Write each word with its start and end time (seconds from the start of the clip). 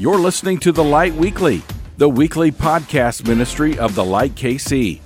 You're 0.00 0.18
listening 0.18 0.56
to 0.60 0.72
The 0.72 0.82
Light 0.82 1.14
Weekly, 1.14 1.62
the 1.98 2.08
weekly 2.08 2.50
podcast 2.50 3.28
ministry 3.28 3.78
of 3.78 3.94
The 3.94 4.02
Light 4.02 4.34
KC. 4.34 4.98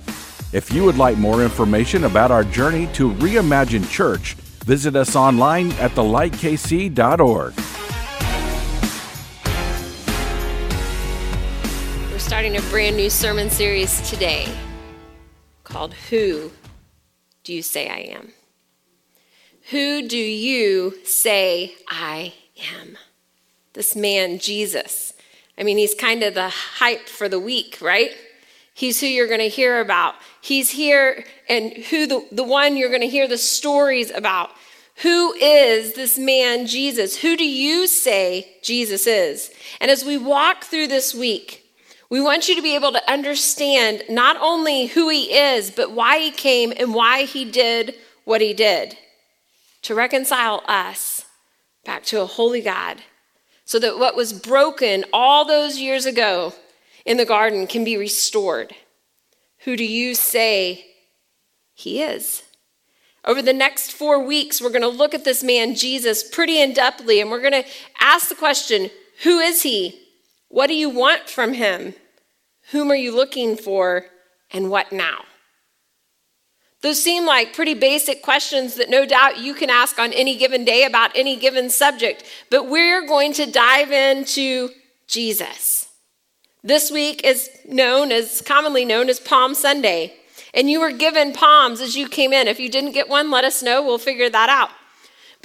If 0.53 0.71
you 0.71 0.85
would 0.85 0.97
like 0.97 1.17
more 1.17 1.43
information 1.43 2.05
about 2.05 2.31
our 2.31 2.45
journey 2.45 2.87
to 2.93 3.11
reimagine 3.15 3.91
church, 3.91 4.35
visit 4.63 4.95
us 4.95 5.13
online 5.17 5.73
at 5.73 5.91
thelightkc.org. 5.91 7.53
We're 12.09 12.19
starting 12.19 12.55
a 12.55 12.61
brand 12.69 12.95
new 12.95 13.09
sermon 13.09 13.49
series 13.49 13.99
today 14.09 14.47
called 15.65 15.93
Who 16.09 16.53
Do 17.43 17.53
You 17.53 17.61
Say 17.61 17.89
I 17.89 18.15
Am? 18.15 18.31
Who 19.71 20.07
do 20.07 20.15
you 20.15 20.95
say 21.03 21.73
I 21.89 22.31
am? 22.79 22.97
This 23.75 23.95
man, 23.95 24.39
Jesus. 24.39 25.13
I 25.57 25.63
mean, 25.63 25.77
he's 25.77 25.93
kind 25.93 26.23
of 26.23 26.33
the 26.33 26.49
hype 26.49 27.07
for 27.07 27.29
the 27.29 27.39
week, 27.39 27.77
right? 27.81 28.11
He's 28.73 28.99
who 28.99 29.07
you're 29.07 29.27
going 29.27 29.39
to 29.39 29.49
hear 29.49 29.79
about. 29.79 30.15
He's 30.41 30.69
here 30.69 31.25
and 31.47 31.71
who 31.71 32.07
the, 32.07 32.25
the 32.31 32.43
one 32.43 32.77
you're 32.77 32.89
going 32.89 33.01
to 33.01 33.07
hear 33.07 33.27
the 33.27 33.37
stories 33.37 34.11
about. 34.11 34.49
Who 35.03 35.33
is 35.33 35.93
this 35.93 36.17
man, 36.17 36.67
Jesus? 36.67 37.17
Who 37.17 37.35
do 37.35 37.45
you 37.45 37.85
say 37.85 38.55
Jesus 38.63 39.07
is? 39.07 39.51
And 39.81 39.91
as 39.91 40.05
we 40.05 40.17
walk 40.17 40.63
through 40.63 40.87
this 40.87 41.13
week, 41.13 41.65
we 42.09 42.21
want 42.21 42.47
you 42.47 42.55
to 42.55 42.61
be 42.61 42.75
able 42.75 42.93
to 42.93 43.11
understand 43.11 44.03
not 44.09 44.37
only 44.39 44.85
who 44.87 45.09
he 45.09 45.33
is, 45.33 45.69
but 45.69 45.91
why 45.91 46.19
he 46.19 46.31
came 46.31 46.71
and 46.77 46.93
why 46.93 47.25
he 47.25 47.43
did 47.43 47.95
what 48.23 48.39
he 48.39 48.53
did 48.53 48.97
to 49.81 49.95
reconcile 49.95 50.63
us 50.65 51.25
back 51.83 52.03
to 52.05 52.21
a 52.21 52.25
holy 52.25 52.61
God 52.61 53.01
so 53.65 53.79
that 53.79 53.99
what 53.99 54.15
was 54.15 54.31
broken 54.31 55.03
all 55.11 55.43
those 55.43 55.79
years 55.79 56.05
ago 56.05 56.53
in 57.05 57.17
the 57.17 57.25
garden 57.25 57.67
can 57.67 57.83
be 57.83 57.97
restored. 57.97 58.73
Who 59.65 59.75
do 59.75 59.83
you 59.83 60.15
say 60.15 60.85
he 61.73 62.01
is? 62.01 62.43
Over 63.25 63.41
the 63.41 63.53
next 63.53 63.91
four 63.91 64.23
weeks, 64.23 64.61
we're 64.61 64.69
going 64.69 64.81
to 64.81 64.87
look 64.87 65.15
at 65.15 65.23
this 65.23 65.43
man, 65.43 65.73
Jesus, 65.73 66.23
pretty 66.23 66.61
in 66.61 66.73
depthly, 66.73 67.19
and 67.19 67.31
we're 67.31 67.41
going 67.41 67.63
to 67.63 67.69
ask 67.99 68.29
the 68.29 68.35
question 68.35 68.91
Who 69.23 69.39
is 69.39 69.63
he? 69.63 69.99
What 70.49 70.67
do 70.67 70.75
you 70.75 70.89
want 70.89 71.27
from 71.27 71.53
him? 71.53 71.95
Whom 72.71 72.91
are 72.91 72.95
you 72.95 73.15
looking 73.15 73.57
for? 73.57 74.05
And 74.51 74.69
what 74.69 74.91
now? 74.91 75.23
Those 76.85 77.01
seem 77.01 77.25
like 77.25 77.55
pretty 77.55 77.73
basic 77.73 78.21
questions 78.21 78.75
that 78.75 78.91
no 78.91 79.07
doubt 79.07 79.39
you 79.39 79.55
can 79.55 79.71
ask 79.71 79.97
on 79.97 80.13
any 80.13 80.37
given 80.37 80.63
day 80.63 80.83
about 80.83 81.09
any 81.15 81.35
given 81.35 81.71
subject, 81.71 82.23
but 82.51 82.69
we're 82.69 83.07
going 83.07 83.33
to 83.33 83.51
dive 83.51 83.91
into 83.91 84.69
Jesus. 85.07 85.89
This 86.63 86.91
week 86.91 87.23
is 87.23 87.49
known 87.67 88.11
as 88.11 88.39
commonly 88.43 88.85
known 88.85 89.09
as 89.09 89.19
Palm 89.19 89.55
Sunday. 89.55 90.13
And 90.53 90.69
you 90.69 90.79
were 90.79 90.91
given 90.91 91.33
palms 91.33 91.81
as 91.81 91.97
you 91.97 92.07
came 92.07 92.31
in. 92.31 92.47
If 92.47 92.59
you 92.59 92.69
didn't 92.69 92.91
get 92.91 93.09
one, 93.09 93.31
let 93.31 93.43
us 93.43 93.63
know. 93.63 93.83
We'll 93.83 93.97
figure 93.97 94.29
that 94.29 94.49
out. 94.49 94.69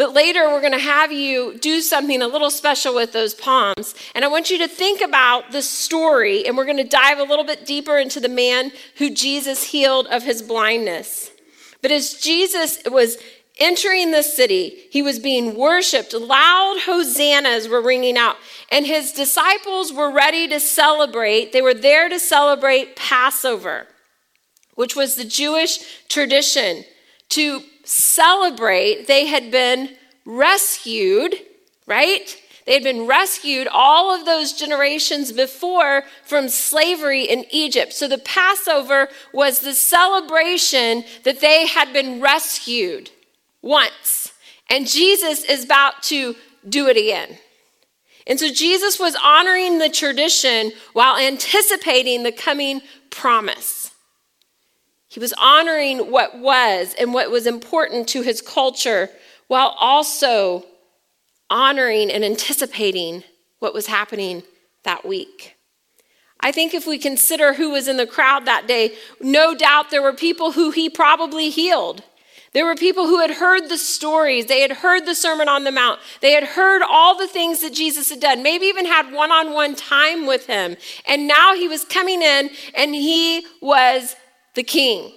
But 0.00 0.14
later, 0.14 0.48
we're 0.48 0.62
going 0.62 0.72
to 0.72 0.78
have 0.78 1.12
you 1.12 1.58
do 1.58 1.82
something 1.82 2.22
a 2.22 2.26
little 2.26 2.48
special 2.48 2.94
with 2.94 3.12
those 3.12 3.34
palms. 3.34 3.94
And 4.14 4.24
I 4.24 4.28
want 4.28 4.50
you 4.50 4.56
to 4.56 4.66
think 4.66 5.02
about 5.02 5.52
the 5.52 5.60
story, 5.60 6.46
and 6.46 6.56
we're 6.56 6.64
going 6.64 6.78
to 6.78 6.84
dive 6.84 7.18
a 7.18 7.22
little 7.22 7.44
bit 7.44 7.66
deeper 7.66 7.98
into 7.98 8.18
the 8.18 8.30
man 8.30 8.72
who 8.96 9.10
Jesus 9.10 9.62
healed 9.62 10.06
of 10.06 10.22
his 10.22 10.40
blindness. 10.40 11.30
But 11.82 11.90
as 11.90 12.14
Jesus 12.14 12.78
was 12.86 13.18
entering 13.58 14.10
the 14.10 14.22
city, 14.22 14.84
he 14.90 15.02
was 15.02 15.18
being 15.18 15.54
worshiped. 15.54 16.14
Loud 16.14 16.78
hosannas 16.86 17.68
were 17.68 17.82
ringing 17.82 18.16
out, 18.16 18.36
and 18.72 18.86
his 18.86 19.12
disciples 19.12 19.92
were 19.92 20.10
ready 20.10 20.48
to 20.48 20.60
celebrate. 20.60 21.52
They 21.52 21.60
were 21.60 21.74
there 21.74 22.08
to 22.08 22.18
celebrate 22.18 22.96
Passover, 22.96 23.86
which 24.76 24.96
was 24.96 25.16
the 25.16 25.26
Jewish 25.26 26.06
tradition 26.08 26.84
to 27.28 27.60
celebrate 27.90 29.06
they 29.06 29.26
had 29.26 29.50
been 29.50 29.96
rescued, 30.24 31.34
right? 31.86 32.36
They 32.66 32.74
had 32.74 32.84
been 32.84 33.06
rescued 33.06 33.66
all 33.72 34.14
of 34.14 34.26
those 34.26 34.52
generations 34.52 35.32
before 35.32 36.04
from 36.24 36.48
slavery 36.48 37.24
in 37.24 37.44
Egypt. 37.50 37.92
So 37.92 38.06
the 38.06 38.18
Passover 38.18 39.08
was 39.32 39.60
the 39.60 39.74
celebration 39.74 41.04
that 41.24 41.40
they 41.40 41.66
had 41.66 41.92
been 41.92 42.20
rescued 42.20 43.10
once. 43.60 44.32
And 44.68 44.86
Jesus 44.86 45.42
is 45.44 45.64
about 45.64 46.02
to 46.04 46.36
do 46.68 46.86
it 46.86 46.96
again. 46.96 47.38
And 48.26 48.38
so 48.38 48.52
Jesus 48.52 49.00
was 49.00 49.16
honoring 49.24 49.78
the 49.78 49.88
tradition 49.88 50.70
while 50.92 51.16
anticipating 51.16 52.22
the 52.22 52.30
coming 52.30 52.82
promise. 53.10 53.89
He 55.10 55.18
was 55.18 55.34
honoring 55.38 56.12
what 56.12 56.38
was 56.38 56.94
and 56.94 57.12
what 57.12 57.32
was 57.32 57.44
important 57.44 58.08
to 58.10 58.22
his 58.22 58.40
culture 58.40 59.10
while 59.48 59.74
also 59.80 60.64
honoring 61.50 62.12
and 62.12 62.24
anticipating 62.24 63.24
what 63.58 63.74
was 63.74 63.88
happening 63.88 64.44
that 64.84 65.04
week. 65.04 65.56
I 66.38 66.52
think 66.52 66.74
if 66.74 66.86
we 66.86 66.96
consider 66.96 67.54
who 67.54 67.70
was 67.70 67.88
in 67.88 67.96
the 67.96 68.06
crowd 68.06 68.46
that 68.46 68.68
day, 68.68 68.92
no 69.20 69.52
doubt 69.52 69.90
there 69.90 70.00
were 70.00 70.12
people 70.12 70.52
who 70.52 70.70
he 70.70 70.88
probably 70.88 71.50
healed. 71.50 72.04
There 72.52 72.64
were 72.64 72.76
people 72.76 73.08
who 73.08 73.18
had 73.18 73.32
heard 73.32 73.68
the 73.68 73.78
stories. 73.78 74.46
They 74.46 74.60
had 74.60 74.72
heard 74.72 75.06
the 75.06 75.16
Sermon 75.16 75.48
on 75.48 75.64
the 75.64 75.72
Mount. 75.72 75.98
They 76.20 76.32
had 76.32 76.44
heard 76.44 76.82
all 76.82 77.18
the 77.18 77.26
things 77.26 77.62
that 77.62 77.74
Jesus 77.74 78.10
had 78.10 78.20
done, 78.20 78.44
maybe 78.44 78.66
even 78.66 78.86
had 78.86 79.12
one 79.12 79.32
on 79.32 79.54
one 79.54 79.74
time 79.74 80.26
with 80.26 80.46
him. 80.46 80.76
And 81.04 81.26
now 81.26 81.56
he 81.56 81.66
was 81.66 81.84
coming 81.84 82.22
in 82.22 82.50
and 82.76 82.94
he 82.94 83.44
was 83.60 84.14
the 84.54 84.62
king. 84.62 85.12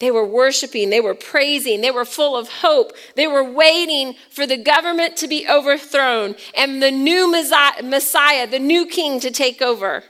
They 0.00 0.10
were 0.10 0.26
worshiping, 0.26 0.90
they 0.90 1.00
were 1.00 1.14
praising, 1.14 1.80
they 1.80 1.92
were 1.92 2.04
full 2.04 2.36
of 2.36 2.48
hope. 2.48 2.92
They 3.14 3.28
were 3.28 3.44
waiting 3.44 4.16
for 4.30 4.48
the 4.48 4.56
government 4.56 5.16
to 5.18 5.28
be 5.28 5.46
overthrown 5.48 6.34
and 6.56 6.82
the 6.82 6.90
new 6.90 7.30
Messiah, 7.30 8.46
the 8.48 8.58
new 8.58 8.86
king, 8.86 9.20
to 9.20 9.30
take 9.30 9.62
over. 9.62 10.02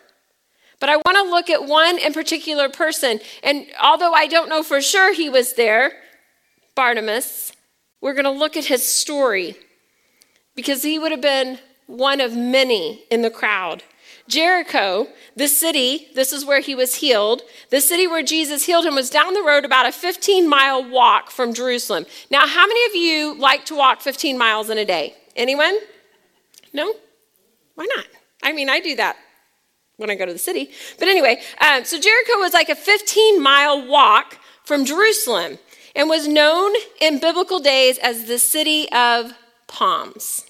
But 0.80 0.88
I 0.88 0.96
want 0.96 1.16
to 1.18 1.30
look 1.30 1.50
at 1.50 1.68
one 1.68 1.98
in 1.98 2.12
particular 2.12 2.68
person. 2.70 3.20
And 3.44 3.66
although 3.80 4.14
I 4.14 4.26
don't 4.26 4.48
know 4.48 4.62
for 4.62 4.80
sure 4.80 5.14
he 5.14 5.28
was 5.28 5.54
there, 5.54 5.92
Barnabas, 6.74 7.52
we're 8.00 8.14
going 8.14 8.24
to 8.24 8.30
look 8.30 8.56
at 8.56 8.64
his 8.64 8.84
story 8.84 9.56
because 10.56 10.82
he 10.82 10.98
would 10.98 11.12
have 11.12 11.20
been 11.20 11.58
one 11.86 12.20
of 12.20 12.34
many 12.34 13.04
in 13.10 13.22
the 13.22 13.30
crowd. 13.30 13.84
Jericho, 14.28 15.08
the 15.36 15.48
city, 15.48 16.08
this 16.14 16.32
is 16.32 16.44
where 16.44 16.60
he 16.60 16.74
was 16.74 16.96
healed. 16.96 17.42
The 17.70 17.80
city 17.80 18.06
where 18.06 18.22
Jesus 18.22 18.66
healed 18.66 18.86
him 18.86 18.94
was 18.94 19.10
down 19.10 19.34
the 19.34 19.42
road 19.42 19.64
about 19.64 19.86
a 19.86 19.92
15 19.92 20.48
mile 20.48 20.88
walk 20.88 21.30
from 21.30 21.54
Jerusalem. 21.54 22.06
Now, 22.30 22.46
how 22.46 22.66
many 22.66 22.86
of 22.86 22.94
you 22.94 23.40
like 23.40 23.64
to 23.66 23.74
walk 23.74 24.00
15 24.00 24.38
miles 24.38 24.70
in 24.70 24.78
a 24.78 24.84
day? 24.84 25.14
Anyone? 25.36 25.78
No? 26.72 26.94
Why 27.74 27.86
not? 27.96 28.06
I 28.42 28.52
mean, 28.52 28.68
I 28.68 28.80
do 28.80 28.96
that 28.96 29.16
when 29.96 30.10
I 30.10 30.14
go 30.14 30.26
to 30.26 30.32
the 30.32 30.38
city. 30.38 30.70
But 30.98 31.08
anyway, 31.08 31.40
um, 31.60 31.84
so 31.84 31.98
Jericho 31.98 32.38
was 32.38 32.52
like 32.52 32.68
a 32.68 32.74
15 32.74 33.42
mile 33.42 33.86
walk 33.86 34.38
from 34.64 34.84
Jerusalem 34.84 35.58
and 35.94 36.08
was 36.08 36.26
known 36.26 36.72
in 37.00 37.18
biblical 37.18 37.60
days 37.60 37.98
as 37.98 38.24
the 38.24 38.38
city 38.38 38.90
of 38.92 39.32
palms. 39.66 40.44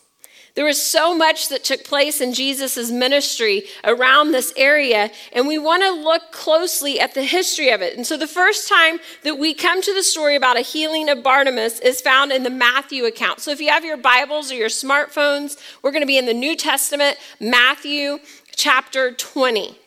There 0.54 0.64
was 0.66 0.80
so 0.80 1.16
much 1.16 1.48
that 1.48 1.64
took 1.64 1.82
place 1.82 2.20
in 2.20 2.34
Jesus' 2.34 2.90
ministry 2.90 3.64
around 3.84 4.32
this 4.32 4.52
area, 4.54 5.10
and 5.32 5.46
we 5.46 5.56
want 5.56 5.82
to 5.82 5.90
look 5.90 6.30
closely 6.30 7.00
at 7.00 7.14
the 7.14 7.22
history 7.22 7.70
of 7.70 7.80
it. 7.80 7.96
And 7.96 8.06
so, 8.06 8.18
the 8.18 8.26
first 8.26 8.68
time 8.68 9.00
that 9.22 9.38
we 9.38 9.54
come 9.54 9.80
to 9.80 9.94
the 9.94 10.02
story 10.02 10.36
about 10.36 10.58
a 10.58 10.62
healing 10.62 11.08
of 11.08 11.22
Bartimaeus 11.22 11.80
is 11.80 12.02
found 12.02 12.32
in 12.32 12.42
the 12.42 12.50
Matthew 12.50 13.06
account. 13.06 13.40
So, 13.40 13.50
if 13.50 13.60
you 13.60 13.70
have 13.70 13.84
your 13.84 13.96
Bibles 13.96 14.52
or 14.52 14.56
your 14.56 14.68
smartphones, 14.68 15.56
we're 15.82 15.90
going 15.90 16.02
to 16.02 16.06
be 16.06 16.18
in 16.18 16.26
the 16.26 16.34
New 16.34 16.54
Testament, 16.54 17.16
Matthew 17.40 18.18
chapter 18.54 19.12
20. 19.12 19.78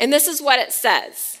And 0.00 0.12
this 0.12 0.26
is 0.26 0.42
what 0.42 0.58
it 0.58 0.72
says. 0.72 1.40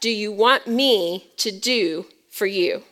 do 0.00 0.10
you 0.10 0.32
want 0.32 0.66
me 0.66 1.30
to 1.38 1.50
do 1.50 2.06
for 2.30 2.46
you? 2.46 2.82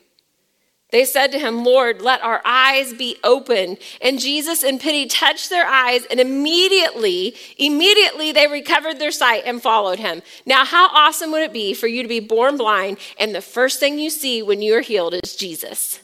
They 0.91 1.05
said 1.05 1.33
to 1.33 1.39
him, 1.39 1.65
Lord, 1.65 2.01
let 2.01 2.23
our 2.23 2.41
eyes 2.45 2.95
be 2.95 3.17
opened. 3.25 3.79
And 4.01 4.21
Jesus, 4.21 4.63
in 4.63 4.79
pity, 4.79 5.07
touched 5.07 5.51
their 5.51 5.67
eyes, 5.67 6.07
and 6.07 6.21
immediately, 6.21 7.35
immediately 7.59 8.31
they 8.31 8.47
recovered 8.47 8.99
their 8.99 9.11
sight 9.11 9.43
and 9.45 9.61
followed 9.61 9.99
him. 9.99 10.23
Now, 10.47 10.65
how 10.65 10.89
awesome 10.89 11.33
would 11.33 11.43
it 11.43 11.53
be 11.53 11.75
for 11.75 11.89
you 11.89 12.03
to 12.03 12.09
be 12.09 12.21
born 12.21 12.57
blind, 12.57 12.99
and 13.19 13.35
the 13.35 13.43
first 13.43 13.81
thing 13.81 13.99
you 13.99 14.11
see 14.11 14.43
when 14.43 14.63
you're 14.63 14.81
healed 14.81 15.15
is 15.15 15.35
Jesus? 15.35 16.01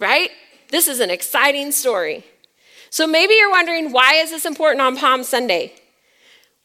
Right? 0.00 0.30
This 0.70 0.88
is 0.88 0.98
an 0.98 1.10
exciting 1.10 1.70
story. 1.70 2.24
So 2.90 3.06
maybe 3.06 3.34
you're 3.34 3.50
wondering, 3.50 3.92
why 3.92 4.14
is 4.14 4.30
this 4.30 4.44
important 4.44 4.82
on 4.82 4.96
Palm 4.96 5.22
Sunday? 5.22 5.79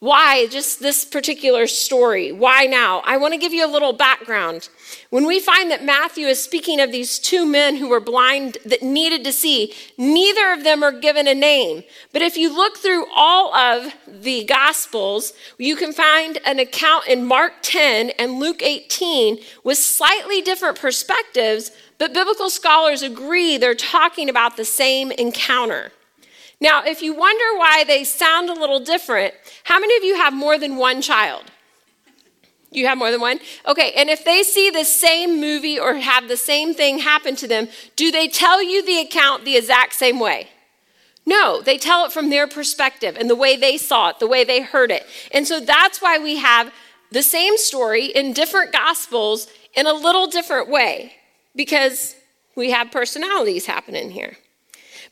Why 0.06 0.46
just 0.48 0.82
this 0.82 1.04
particular 1.04 1.66
story? 1.68 2.32
Why 2.32 2.66
now? 2.66 3.02
I 3.06 3.16
want 3.16 3.34
to 3.34 3.40
give 3.40 3.54
you 3.54 3.66
a 3.66 3.72
little 3.72 3.94
background. 3.94 4.70
When 5.10 5.26
we 5.26 5.40
find 5.40 5.72
that 5.72 5.84
Matthew 5.84 6.28
is 6.28 6.44
speaking 6.44 6.82
of 6.82 6.92
these 6.92 7.18
two 7.18 7.44
men 7.44 7.78
who 7.78 7.88
were 7.88 8.02
blind 8.02 8.58
that 8.66 8.84
needed 8.84 9.24
to 9.24 9.32
see, 9.32 9.74
neither 9.98 10.52
of 10.52 10.64
them 10.64 10.84
are 10.84 10.92
given 10.92 11.28
a 11.28 11.34
name. 11.34 11.84
But 12.14 12.22
if 12.22 12.36
you 12.36 12.56
look 12.56 12.78
through 12.78 13.08
all 13.16 13.56
of 13.56 13.96
the 14.06 14.44
Gospels, 14.44 15.32
you 15.58 15.78
can 15.78 15.92
find 15.92 16.40
an 16.46 16.60
account 16.60 17.08
in 17.08 17.26
Mark 17.26 17.54
10 17.62 18.12
and 18.20 18.38
Luke 18.38 18.62
18 18.62 19.40
with 19.64 19.78
slightly 19.78 20.42
different 20.42 20.78
perspectives, 20.78 21.72
but 21.98 22.14
biblical 22.14 22.50
scholars 22.50 23.02
agree 23.02 23.58
they're 23.58 23.74
talking 23.74 24.30
about 24.30 24.58
the 24.58 24.66
same 24.66 25.12
encounter. 25.14 25.94
Now, 26.62 26.84
if 26.84 27.02
you 27.02 27.14
wonder 27.14 27.58
why 27.58 27.84
they 27.84 28.04
sound 28.04 28.50
a 28.50 28.54
little 28.54 28.80
different, 28.80 29.34
how 29.66 29.80
many 29.80 29.98
of 29.98 30.04
you 30.04 30.16
have 30.16 30.34
more 30.34 30.58
than 30.58 30.78
one 30.78 31.02
child? 31.02 31.44
You 32.72 32.88
have 32.88 32.98
more 32.98 33.12
than 33.12 33.22
one? 33.22 33.40
Okay, 33.68 33.94
and 33.96 34.10
if 34.10 34.26
they 34.26 34.44
see 34.44 34.70
the 34.70 34.84
same 34.84 35.40
movie 35.40 35.80
or 35.80 35.96
have 35.96 36.28
the 36.28 36.38
same 36.38 36.74
thing 36.74 37.00
happen 37.00 37.36
to 37.38 37.48
them, 37.48 37.68
do 37.96 38.12
they 38.12 38.28
tell 38.28 38.62
you 38.64 38.86
the 38.86 39.00
account 39.00 39.46
the 39.46 39.58
exact 39.58 39.94
same 39.94 40.20
way? 40.20 40.50
No, 41.26 41.62
they 41.62 41.78
tell 41.78 42.06
it 42.06 42.12
from 42.12 42.30
their 42.30 42.48
perspective 42.48 43.18
and 43.20 43.30
the 43.30 43.36
way 43.36 43.56
they 43.56 43.78
saw 43.78 44.10
it, 44.10 44.20
the 44.20 44.28
way 44.28 44.44
they 44.44 44.62
heard 44.62 44.92
it. 44.92 45.06
And 45.32 45.48
so 45.48 45.60
that's 45.60 46.02
why 46.02 46.18
we 46.18 46.38
have 46.38 46.74
the 47.12 47.24
same 47.24 47.58
story 47.58 48.06
in 48.06 48.34
different 48.34 48.72
gospels 48.72 49.48
in 49.74 49.88
a 49.88 49.94
little 49.94 50.28
different 50.28 50.70
way, 50.70 51.14
because 51.56 52.16
we 52.56 52.72
have 52.72 52.92
personalities 52.92 53.66
happening 53.66 54.12
here. 54.12 54.38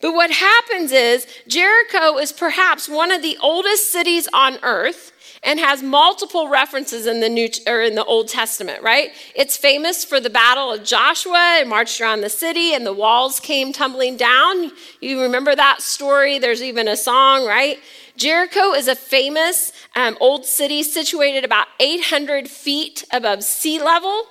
But 0.04 0.16
what 0.16 0.32
happens 0.32 0.92
is 0.92 1.26
Jericho 1.48 2.18
is 2.18 2.34
perhaps 2.34 2.90
one 2.90 3.10
of 3.10 3.22
the 3.22 3.38
oldest 3.42 3.90
cities 3.90 4.28
on 4.34 4.60
earth 4.62 5.14
and 5.42 5.62
has 5.62 5.82
multiple 5.82 6.50
references 6.50 7.08
in 7.08 7.22
the 7.22 7.30
New 7.30 7.48
or 7.66 7.82
in 7.82 7.96
the 7.96 8.04
Old 8.04 8.28
Testament, 8.28 8.84
right? 8.84 9.12
It's 9.34 9.56
famous 9.56 10.04
for 10.04 10.20
the 10.20 10.30
battle 10.30 10.74
of 10.74 10.84
Joshua 10.84 11.60
and 11.62 11.70
marched 11.70 12.02
around 12.02 12.20
the 12.20 12.30
city 12.30 12.74
and 12.74 12.86
the 12.86 12.92
walls 12.92 13.40
came 13.40 13.72
tumbling 13.72 14.18
down. 14.18 14.74
You 15.00 15.22
remember 15.22 15.56
that 15.56 15.82
story? 15.82 16.38
There's 16.38 16.62
even 16.62 16.90
a 16.90 16.98
song, 16.98 17.46
right? 17.46 17.80
Jericho 18.18 18.74
is 18.74 18.90
a 18.90 18.96
famous 18.96 19.72
um, 19.96 20.18
old 20.20 20.46
city 20.46 20.84
situated 20.84 21.46
about 21.46 21.68
800 21.80 22.50
feet 22.50 23.06
above 23.14 23.42
sea 23.42 23.82
level, 23.82 24.24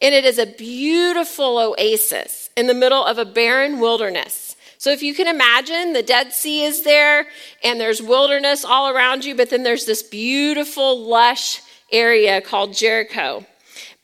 and 0.00 0.14
it 0.14 0.24
is 0.24 0.38
a 0.38 0.46
beautiful 0.46 1.58
oasis 1.58 2.48
in 2.56 2.66
the 2.66 2.72
middle 2.72 3.04
of 3.04 3.18
a 3.18 3.26
barren 3.26 3.78
wilderness. 3.78 4.47
So 4.78 4.90
if 4.90 5.02
you 5.02 5.12
can 5.12 5.26
imagine, 5.26 5.92
the 5.92 6.04
Dead 6.04 6.32
Sea 6.32 6.64
is 6.64 6.82
there 6.82 7.26
and 7.64 7.80
there's 7.80 8.00
wilderness 8.00 8.64
all 8.64 8.88
around 8.88 9.24
you, 9.24 9.34
but 9.34 9.50
then 9.50 9.64
there's 9.64 9.84
this 9.84 10.04
beautiful, 10.04 11.04
lush 11.04 11.60
area 11.90 12.40
called 12.40 12.74
Jericho. 12.74 13.44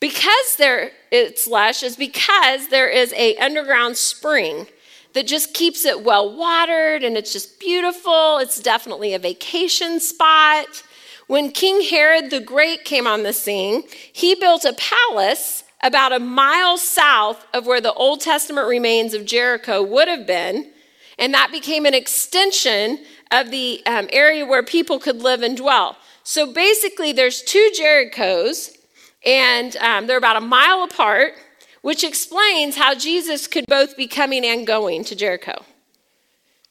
Because 0.00 0.56
there 0.58 0.90
it's 1.10 1.46
lush 1.46 1.82
is 1.82 1.96
because 1.96 2.68
there 2.68 2.88
is 2.88 3.12
a 3.14 3.36
underground 3.36 3.96
spring 3.96 4.66
that 5.12 5.26
just 5.26 5.54
keeps 5.54 5.84
it 5.84 6.04
well 6.04 6.36
watered 6.36 7.04
and 7.04 7.16
it's 7.16 7.32
just 7.32 7.60
beautiful. 7.60 8.38
It's 8.38 8.60
definitely 8.60 9.14
a 9.14 9.18
vacation 9.18 10.00
spot. 10.00 10.82
When 11.26 11.52
King 11.52 11.82
Herod 11.82 12.30
the 12.30 12.40
Great 12.40 12.84
came 12.84 13.06
on 13.06 13.22
the 13.22 13.32
scene, 13.32 13.84
he 14.12 14.34
built 14.34 14.64
a 14.64 14.74
palace 14.74 15.63
about 15.84 16.12
a 16.12 16.18
mile 16.18 16.78
south 16.78 17.46
of 17.52 17.66
where 17.66 17.80
the 17.80 17.92
Old 17.92 18.22
Testament 18.22 18.66
remains 18.66 19.12
of 19.12 19.26
Jericho 19.26 19.82
would 19.82 20.08
have 20.08 20.26
been. 20.26 20.72
And 21.18 21.32
that 21.34 21.52
became 21.52 21.84
an 21.84 21.94
extension 21.94 23.04
of 23.30 23.50
the 23.50 23.82
um, 23.86 24.08
area 24.10 24.46
where 24.46 24.62
people 24.62 24.98
could 24.98 25.22
live 25.22 25.42
and 25.42 25.56
dwell. 25.56 25.96
So 26.24 26.52
basically, 26.52 27.12
there's 27.12 27.42
two 27.42 27.70
Jerichos, 27.78 28.76
and 29.24 29.76
um, 29.76 30.06
they're 30.06 30.16
about 30.16 30.38
a 30.38 30.40
mile 30.40 30.82
apart, 30.82 31.34
which 31.82 32.02
explains 32.02 32.76
how 32.76 32.94
Jesus 32.94 33.46
could 33.46 33.66
both 33.66 33.94
be 33.96 34.08
coming 34.08 34.44
and 34.44 34.66
going 34.66 35.04
to 35.04 35.14
Jericho. 35.14 35.64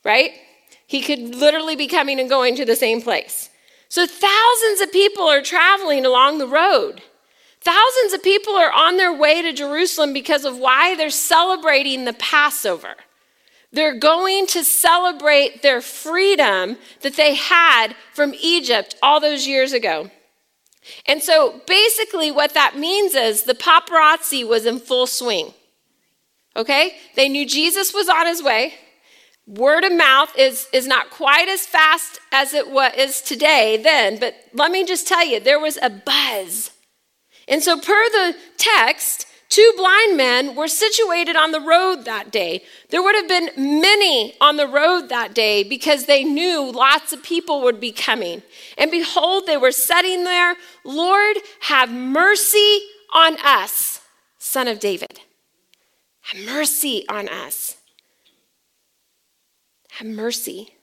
Right? 0.04 0.31
He 0.88 1.01
could 1.01 1.36
literally 1.36 1.75
be 1.75 1.88
coming 1.88 2.19
and 2.19 2.27
going 2.27 2.56
to 2.56 2.66
the 2.66 2.75
same 2.75 3.01
place. 3.01 3.50
So 3.89 4.07
thousands 4.07 4.81
of 4.81 4.92
people 4.92 5.25
are 5.25 5.44
traveling 5.44 6.04
along 6.04 6.39
the 6.39 6.48
road. 6.48 7.04
Thousands 7.63 8.12
of 8.12 8.21
people 8.21 8.56
are 8.56 8.74
on 8.74 8.98
their 8.98 9.13
way 9.13 9.42
to 9.42 9.54
Jerusalem 9.54 10.12
because 10.12 10.44
of 10.44 10.57
why 10.57 10.95
they're 10.95 11.10
celebrating 11.10 12.04
the 12.04 12.12
Passover. 12.12 12.95
They're 13.71 13.98
going 13.98 14.48
to 14.48 14.65
celebrate 14.65 15.62
their 15.62 15.80
freedom 15.80 16.77
that 17.01 17.15
they 17.15 17.36
had 17.36 17.95
from 18.13 18.33
Egypt 18.42 18.95
all 19.01 19.21
those 19.21 19.48
years 19.48 19.71
ago. 19.71 20.12
And 21.06 21.24
so 21.24 21.62
basically, 21.65 22.31
what 22.31 22.54
that 22.54 22.77
means 22.77 23.15
is 23.15 23.44
the 23.44 23.54
paparazzi 23.54 24.45
was 24.45 24.66
in 24.66 24.80
full 24.80 25.07
swing. 25.07 25.54
Okay? 26.57 26.98
They 27.16 27.30
knew 27.30 27.45
Jesus 27.45 27.94
was 27.94 28.09
on 28.09 28.27
his 28.27 28.44
way. 28.44 28.74
Word 29.48 29.86
of 29.86 29.94
mouth 29.94 30.38
is, 30.38 30.68
is 30.74 30.86
not 30.86 31.09
quite 31.12 31.48
as 31.48 31.66
fast 31.66 32.19
as 32.33 32.54
it 32.54 32.69
was 32.69 32.92
is 32.98 33.21
today 33.21 33.77
then, 33.81 34.19
but 34.19 34.36
let 34.54 34.69
me 34.69 34.86
just 34.86 35.07
tell 35.07 35.25
you, 35.25 35.39
there 35.39 35.59
was 35.59 35.77
a 35.81 35.89
buzz 35.89 36.71
and 37.48 37.62
so, 37.62 37.80
per 37.80 38.10
the 38.10 38.36
text, 38.57 39.28
two 39.50 39.74
blind 39.78 40.18
men 40.18 40.56
were 40.56 40.68
situated 40.68 41.36
on 41.36 41.51
the 41.51 41.60
road 41.60 42.06
that 42.06 42.31
day. 42.31 42.63
There 42.90 43.04
would 43.04 43.16
have 43.16 43.28
been 43.28 43.81
many 43.81 44.36
on 44.40 44.57
the 44.57 44.68
road 44.68 45.10
that 45.10 45.36
day 45.36 45.63
because 45.63 46.06
they 46.06 46.24
knew 46.24 46.72
lots 46.72 47.13
of 47.13 47.22
people 47.22 47.62
would 47.63 47.80
be 47.80 47.92
coming. 47.92 48.42
And 48.78 48.90
behold, 48.92 49.45
they 49.45 49.57
were 49.57 49.72
sitting 49.72 50.24
there, 50.24 50.56
Lord, 50.84 51.38
have 51.62 51.92
mercy 51.92 52.80
on 53.13 53.38
us, 53.44 54.01
son 54.40 54.68
of 54.68 54.80
David. 54.80 55.19
Have 56.22 56.45
mercy 56.45 57.06
on 57.10 57.28
us. 57.28 57.78
Have 59.92 60.07
mercy. 60.07 60.73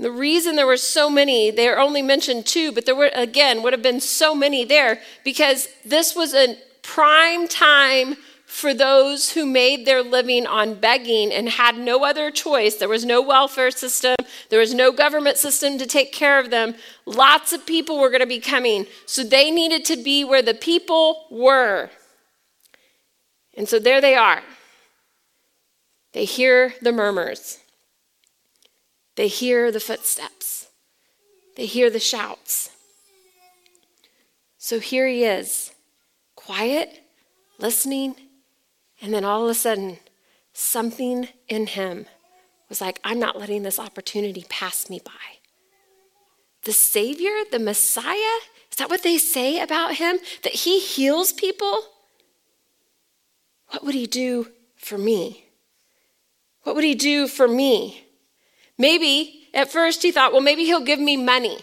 The 0.00 0.10
reason 0.10 0.56
there 0.56 0.66
were 0.66 0.78
so 0.78 1.10
many, 1.10 1.50
they 1.50 1.68
are 1.68 1.78
only 1.78 2.00
mentioned 2.00 2.46
two, 2.46 2.72
but 2.72 2.86
there 2.86 2.94
were, 2.94 3.10
again, 3.14 3.62
would 3.62 3.74
have 3.74 3.82
been 3.82 4.00
so 4.00 4.34
many 4.34 4.64
there 4.64 4.98
because 5.24 5.68
this 5.84 6.16
was 6.16 6.32
a 6.32 6.56
prime 6.80 7.46
time 7.46 8.16
for 8.46 8.72
those 8.72 9.32
who 9.32 9.44
made 9.44 9.84
their 9.84 10.02
living 10.02 10.46
on 10.46 10.80
begging 10.80 11.30
and 11.30 11.50
had 11.50 11.76
no 11.76 12.02
other 12.02 12.30
choice. 12.30 12.76
There 12.76 12.88
was 12.88 13.04
no 13.04 13.20
welfare 13.20 13.70
system, 13.70 14.16
there 14.48 14.58
was 14.58 14.72
no 14.72 14.90
government 14.90 15.36
system 15.36 15.76
to 15.76 15.86
take 15.86 16.12
care 16.14 16.40
of 16.40 16.48
them. 16.48 16.76
Lots 17.04 17.52
of 17.52 17.66
people 17.66 18.00
were 18.00 18.08
going 18.08 18.22
to 18.22 18.26
be 18.26 18.40
coming. 18.40 18.86
So 19.04 19.22
they 19.22 19.50
needed 19.50 19.84
to 19.84 20.02
be 20.02 20.24
where 20.24 20.42
the 20.42 20.54
people 20.54 21.26
were. 21.30 21.90
And 23.54 23.68
so 23.68 23.78
there 23.78 24.00
they 24.00 24.14
are. 24.14 24.42
They 26.14 26.24
hear 26.24 26.72
the 26.80 26.90
murmurs. 26.90 27.58
They 29.20 29.28
hear 29.28 29.70
the 29.70 29.80
footsteps, 29.80 30.68
they 31.54 31.66
hear 31.66 31.90
the 31.90 32.00
shouts. 32.00 32.70
So 34.56 34.80
here 34.80 35.06
he 35.06 35.24
is, 35.24 35.72
quiet, 36.36 37.02
listening, 37.58 38.14
and 39.02 39.12
then 39.12 39.26
all 39.26 39.44
of 39.44 39.50
a 39.50 39.54
sudden, 39.54 39.98
something 40.54 41.28
in 41.48 41.66
him 41.66 42.06
was 42.70 42.80
like, 42.80 42.98
I'm 43.04 43.18
not 43.18 43.38
letting 43.38 43.62
this 43.62 43.78
opportunity 43.78 44.46
pass 44.48 44.88
me 44.88 45.02
by. 45.04 45.36
The 46.64 46.72
Savior, 46.72 47.44
the 47.52 47.58
Messiah, 47.58 48.38
is 48.70 48.78
that 48.78 48.88
what 48.88 49.02
they 49.02 49.18
say 49.18 49.60
about 49.60 49.96
him? 49.96 50.16
That 50.44 50.54
he 50.54 50.80
heals 50.80 51.34
people? 51.34 51.82
What 53.68 53.84
would 53.84 53.94
he 53.94 54.06
do 54.06 54.48
for 54.76 54.96
me? 54.96 55.44
What 56.62 56.74
would 56.74 56.84
he 56.84 56.94
do 56.94 57.28
for 57.28 57.46
me? 57.46 58.06
Maybe 58.80 59.46
at 59.52 59.70
first 59.70 60.02
he 60.02 60.10
thought, 60.10 60.32
well, 60.32 60.40
maybe 60.40 60.64
he'll 60.64 60.80
give 60.80 60.98
me 60.98 61.16
money. 61.18 61.58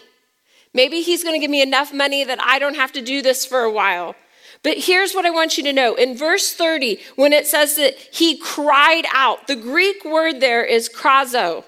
Maybe 0.72 1.02
he's 1.02 1.24
going 1.24 1.34
to 1.34 1.40
give 1.40 1.50
me 1.50 1.60
enough 1.60 1.92
money 1.92 2.22
that 2.22 2.38
I 2.40 2.60
don't 2.60 2.76
have 2.76 2.92
to 2.92 3.02
do 3.02 3.22
this 3.22 3.44
for 3.44 3.62
a 3.62 3.72
while. 3.72 4.14
But 4.62 4.78
here's 4.78 5.14
what 5.14 5.26
I 5.26 5.30
want 5.30 5.58
you 5.58 5.64
to 5.64 5.72
know. 5.72 5.96
In 5.96 6.16
verse 6.16 6.52
30, 6.52 7.00
when 7.16 7.32
it 7.32 7.48
says 7.48 7.74
that 7.74 7.96
he 8.12 8.38
cried 8.38 9.04
out, 9.12 9.48
the 9.48 9.56
Greek 9.56 10.04
word 10.04 10.40
there 10.40 10.64
is 10.64 10.88
krazo, 10.88 11.64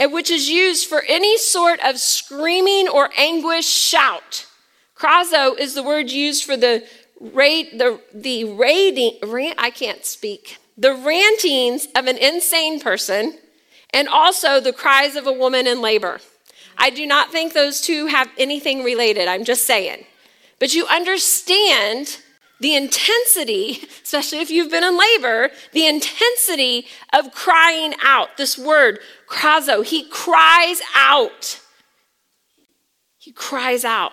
which 0.00 0.30
is 0.30 0.48
used 0.48 0.88
for 0.88 1.02
any 1.06 1.36
sort 1.36 1.80
of 1.84 1.98
screaming 1.98 2.88
or 2.88 3.10
anguish 3.18 3.66
shout. 3.66 4.46
Krazo 4.96 5.58
is 5.58 5.74
the 5.74 5.82
word 5.82 6.10
used 6.10 6.44
for 6.44 6.56
the 6.56 6.82
rate, 7.20 7.76
the, 7.76 8.00
the 8.14 8.44
rating, 8.44 9.52
I 9.58 9.70
can't 9.70 10.06
speak. 10.06 10.56
the 10.76 10.94
rantings 10.94 11.88
of 11.94 12.06
an 12.06 12.18
insane 12.18 12.80
person, 12.80 13.38
and 13.94 14.08
also 14.08 14.60
the 14.60 14.72
cries 14.72 15.16
of 15.16 15.26
a 15.26 15.32
woman 15.32 15.66
in 15.66 15.80
labor. 15.80 16.20
I 16.76 16.90
do 16.90 17.06
not 17.06 17.30
think 17.30 17.52
those 17.52 17.80
two 17.80 18.06
have 18.06 18.28
anything 18.36 18.82
related. 18.82 19.28
I'm 19.28 19.44
just 19.44 19.64
saying. 19.64 20.04
But 20.58 20.74
you 20.74 20.86
understand 20.86 22.18
the 22.60 22.74
intensity, 22.74 23.80
especially 24.02 24.40
if 24.40 24.50
you've 24.50 24.70
been 24.70 24.84
in 24.84 24.98
labor, 24.98 25.50
the 25.72 25.86
intensity 25.86 26.86
of 27.12 27.32
crying 27.32 27.94
out. 28.02 28.36
This 28.36 28.58
word, 28.58 28.98
krazo, 29.28 29.84
he 29.84 30.08
cries 30.08 30.80
out. 30.94 31.60
He 33.18 33.32
cries 33.32 33.84
out. 33.84 34.12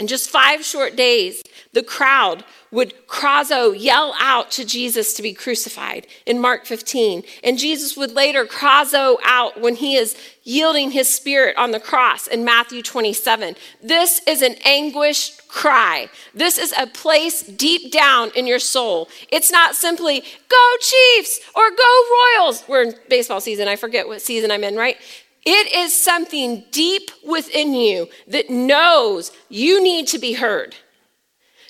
In 0.00 0.06
just 0.06 0.30
five 0.30 0.64
short 0.64 0.96
days, 0.96 1.42
the 1.74 1.82
crowd 1.82 2.42
would 2.70 3.06
krazo 3.06 3.74
yell 3.78 4.14
out 4.18 4.50
to 4.52 4.64
Jesus 4.64 5.12
to 5.12 5.22
be 5.22 5.34
crucified 5.34 6.06
in 6.24 6.40
Mark 6.40 6.64
15. 6.64 7.22
And 7.44 7.58
Jesus 7.58 7.98
would 7.98 8.12
later 8.12 8.46
krazo 8.46 9.18
out 9.24 9.60
when 9.60 9.74
he 9.74 9.96
is 9.96 10.16
yielding 10.42 10.92
his 10.92 11.06
spirit 11.06 11.54
on 11.58 11.72
the 11.72 11.78
cross 11.78 12.26
in 12.26 12.46
Matthew 12.46 12.82
27. 12.82 13.56
This 13.82 14.22
is 14.26 14.40
an 14.40 14.54
anguished 14.64 15.46
cry. 15.48 16.08
This 16.32 16.56
is 16.56 16.72
a 16.78 16.86
place 16.86 17.42
deep 17.42 17.92
down 17.92 18.30
in 18.34 18.46
your 18.46 18.58
soul. 18.58 19.06
It's 19.30 19.52
not 19.52 19.76
simply 19.76 20.24
go 20.48 20.74
Chiefs 20.80 21.40
or 21.54 21.70
go 21.70 22.02
Royals. 22.38 22.64
We're 22.66 22.84
in 22.84 22.94
baseball 23.10 23.42
season. 23.42 23.68
I 23.68 23.76
forget 23.76 24.08
what 24.08 24.22
season 24.22 24.50
I'm 24.50 24.64
in, 24.64 24.76
right? 24.76 24.96
It 25.44 25.72
is 25.72 25.94
something 25.94 26.64
deep 26.70 27.10
within 27.26 27.72
you 27.74 28.08
that 28.26 28.50
knows 28.50 29.32
you 29.48 29.82
need 29.82 30.06
to 30.08 30.18
be 30.18 30.34
heard, 30.34 30.76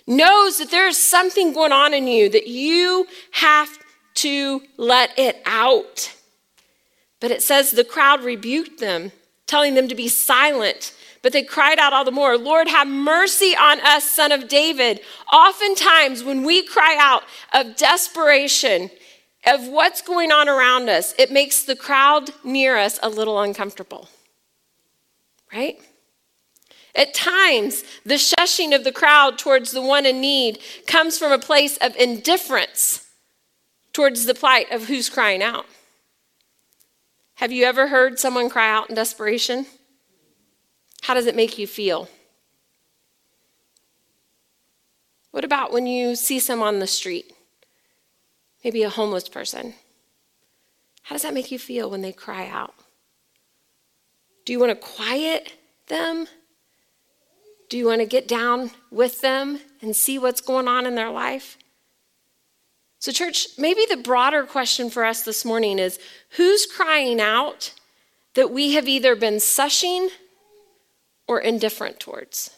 knows 0.07 0.59
that 0.59 0.71
there 0.71 0.89
is 0.89 0.99
something 0.99 1.53
going 1.53 1.73
on 1.73 1.95
in 1.95 2.09
you 2.09 2.29
that 2.31 2.49
you 2.49 3.07
have 3.33 3.79
to 4.15 4.63
let 4.77 5.17
it 5.19 5.41
out. 5.47 6.15
But 7.21 7.31
it 7.31 7.43
says 7.43 7.71
the 7.71 7.85
crowd 7.85 8.25
rebuked 8.25 8.81
them, 8.81 9.13
telling 9.47 9.75
them 9.75 9.89
to 9.89 9.95
be 9.95 10.09
silent. 10.09 10.95
But 11.23 11.33
they 11.33 11.43
cried 11.43 11.79
out 11.79 11.93
all 11.93 12.05
the 12.05 12.11
more, 12.11 12.39
Lord, 12.39 12.67
have 12.67 12.89
mercy 12.89 13.55
on 13.55 13.79
us, 13.81 14.05
son 14.05 14.33
of 14.33 14.49
David. 14.49 15.01
Oftentimes, 15.33 16.25
when 16.25 16.45
we 16.45 16.63
cry 16.63 16.97
out 16.99 17.25
of 17.53 17.77
desperation, 17.77 18.91
of 19.47 19.67
what's 19.69 20.03
going 20.03 20.31
on 20.31 20.49
around 20.49 20.89
us, 20.89 21.15
it 21.19 21.31
makes 21.31 21.63
the 21.63 21.77
crowd 21.77 22.31
near 22.45 22.77
us 22.77 22.99
a 23.03 23.09
little 23.09 23.41
uncomfortable. 23.41 24.09
Right? 25.53 25.79
At 26.95 27.15
times, 27.15 27.85
the 28.05 28.15
shushing 28.15 28.75
of 28.75 28.85
the 28.85 28.93
crowd 28.93 29.39
towards 29.39 29.71
the 29.71 29.83
one 29.83 30.07
in 30.07 30.21
need 30.21 30.59
comes 30.87 31.19
from 31.19 31.33
a 31.33 31.39
place 31.39 31.77
of 31.79 31.97
indifference 31.97 33.09
towards 33.93 34.27
the 34.27 34.35
plight 34.35 34.71
of 34.71 34.87
who's 34.87 35.09
crying 35.09 35.43
out. 35.43 35.67
Have 37.35 37.53
you 37.53 37.65
ever 37.65 37.89
heard 37.89 38.19
someone 38.19 38.51
cry 38.51 38.71
out 38.71 38.91
in 38.91 38.97
desperation? 38.97 39.67
How 41.03 41.15
does 41.15 41.27
it 41.27 41.35
make 41.35 41.59
you 41.59 41.67
feel? 41.67 42.09
What 45.31 45.45
about 45.45 45.73
when 45.73 45.87
you 45.87 46.17
see 46.17 46.39
someone 46.39 46.69
on 46.69 46.81
the 46.81 46.87
street? 46.87 47.33
Maybe 48.65 48.83
a 48.83 48.91
homeless 48.91 49.29
person. 49.29 49.75
How 51.03 51.15
does 51.15 51.23
that 51.23 51.35
make 51.35 51.51
you 51.51 51.59
feel 51.59 51.91
when 51.91 52.03
they 52.03 52.13
cry 52.13 52.49
out? 52.49 52.75
Do 54.45 54.53
you 54.53 54.61
want 54.61 54.71
to 54.71 54.77
quiet 54.77 55.55
them? 55.89 56.27
Do 57.69 57.79
you 57.79 57.87
want 57.87 58.01
to 58.01 58.07
get 58.07 58.27
down 58.27 58.71
with 58.91 59.21
them 59.21 59.61
and 59.81 59.95
see 59.95 60.19
what's 60.19 60.41
going 60.41 60.69
on 60.69 60.87
in 60.87 60.95
their 60.95 61.11
life? 61.11 61.57
So, 62.99 63.13
church, 63.13 63.49
maybe 63.57 63.87
the 63.89 63.97
broader 63.97 64.45
question 64.45 64.91
for 64.91 65.05
us 65.05 65.23
this 65.23 65.45
morning 65.45 65.79
is 65.79 65.99
who's 66.37 66.67
crying 66.67 67.21
out 67.21 67.73
that 68.35 68.51
we 68.51 68.73
have 68.75 68.87
either 68.89 69.17
been 69.17 69.37
sushing 69.37 70.11
or 71.27 71.41
indifferent 71.41 71.99
towards? 71.99 72.51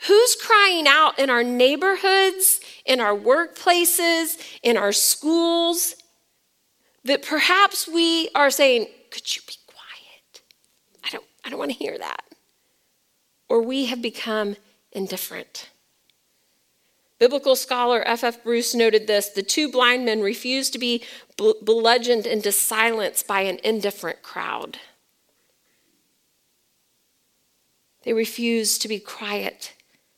Who's 0.00 0.36
crying 0.36 0.86
out 0.86 1.18
in 1.18 1.30
our 1.30 1.42
neighborhoods, 1.42 2.60
in 2.84 3.00
our 3.00 3.16
workplaces, 3.16 4.36
in 4.62 4.76
our 4.76 4.92
schools, 4.92 5.94
that 7.04 7.22
perhaps 7.24 7.88
we 7.88 8.28
are 8.34 8.50
saying, 8.50 8.88
Could 9.10 9.34
you 9.34 9.42
be 9.46 9.54
quiet? 9.66 10.42
I 11.04 11.08
don't, 11.10 11.24
I 11.44 11.50
don't 11.50 11.58
want 11.58 11.72
to 11.72 11.78
hear 11.78 11.96
that. 11.98 12.22
Or 13.48 13.62
we 13.62 13.86
have 13.86 14.02
become 14.02 14.56
indifferent. 14.92 15.70
Biblical 17.18 17.56
scholar 17.56 18.02
F.F. 18.06 18.44
Bruce 18.44 18.74
noted 18.74 19.06
this 19.06 19.30
the 19.30 19.42
two 19.42 19.70
blind 19.70 20.04
men 20.04 20.20
refused 20.20 20.74
to 20.74 20.78
be 20.78 21.02
bludgeoned 21.38 22.26
into 22.26 22.52
silence 22.52 23.22
by 23.22 23.40
an 23.40 23.58
indifferent 23.64 24.22
crowd. 24.22 24.78
They 28.04 28.12
refused 28.12 28.82
to 28.82 28.88
be 28.88 29.00
quiet 29.00 29.72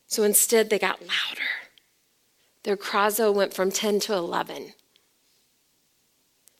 so 0.08 0.24
instead, 0.24 0.70
they 0.70 0.78
got 0.78 1.00
louder. 1.02 1.48
Their 2.64 2.76
krazo 2.76 3.32
went 3.32 3.54
from 3.54 3.70
10 3.70 4.00
to 4.00 4.14
11. 4.14 4.72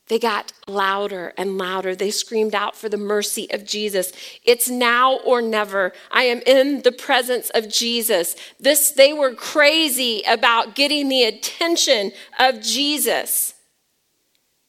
They 0.09 0.19
got 0.19 0.53
louder 0.67 1.35
and 1.37 1.59
louder. 1.59 1.95
They 1.95 2.11
screamed 2.11 2.55
out 2.55 2.77
for 2.77 2.89
the 2.89 2.97
mercy 2.97 3.47
of 3.51 3.67
Jesus. 3.67 4.13
It's 4.43 4.69
now 4.69 5.19
or 5.19 5.43
never. 5.43 5.93
I 6.11 6.25
am 6.25 6.41
in 6.47 6.83
the 6.83 6.93
presence 6.93 7.51
of 7.51 7.69
Jesus. 7.69 8.35
This 8.59 8.91
they 8.91 9.13
were 9.13 9.35
crazy 9.35 10.23
about 10.27 10.75
getting 10.75 11.09
the 11.09 11.25
attention 11.25 12.13
of 12.39 12.63
Jesus. 12.63 13.55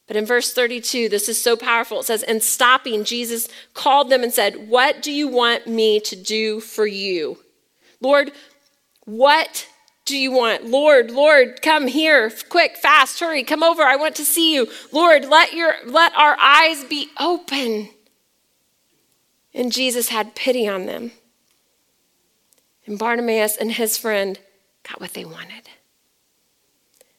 But 0.07 0.17
in 0.17 0.25
verse 0.25 0.51
32, 0.51 1.07
this 1.07 1.29
is 1.29 1.41
so 1.41 1.55
powerful. 1.55 2.01
It 2.01 2.05
says, 2.05 2.23
"And 2.23 2.43
stopping, 2.43 3.05
Jesus 3.05 3.47
called 3.73 4.09
them 4.09 4.23
and 4.23 4.33
said, 4.33 4.67
"What 4.67 5.01
do 5.01 5.11
you 5.11 5.27
want 5.27 5.67
me 5.67 6.01
to 6.01 6.15
do 6.17 6.59
for 6.59 6.87
you?" 6.87 7.37
Lord, 8.01 8.31
what 9.09 9.67
do 10.05 10.17
you 10.17 10.31
want? 10.31 10.65
Lord, 10.65 11.11
Lord, 11.11 11.61
come 11.61 11.87
here, 11.87 12.31
quick, 12.49 12.77
fast, 12.77 13.19
hurry, 13.19 13.43
come 13.43 13.63
over. 13.63 13.83
I 13.83 13.95
want 13.95 14.15
to 14.15 14.25
see 14.25 14.53
you. 14.53 14.67
Lord, 14.91 15.25
let 15.25 15.53
your 15.53 15.73
let 15.85 16.15
our 16.15 16.37
eyes 16.39 16.83
be 16.83 17.09
open. 17.19 17.89
And 19.53 19.71
Jesus 19.71 20.09
had 20.09 20.35
pity 20.35 20.67
on 20.67 20.85
them. 20.85 21.11
And 22.85 22.97
Bartimaeus 22.97 23.57
and 23.57 23.71
his 23.71 23.97
friend 23.97 24.39
got 24.87 24.99
what 24.99 25.13
they 25.13 25.25
wanted. 25.25 25.69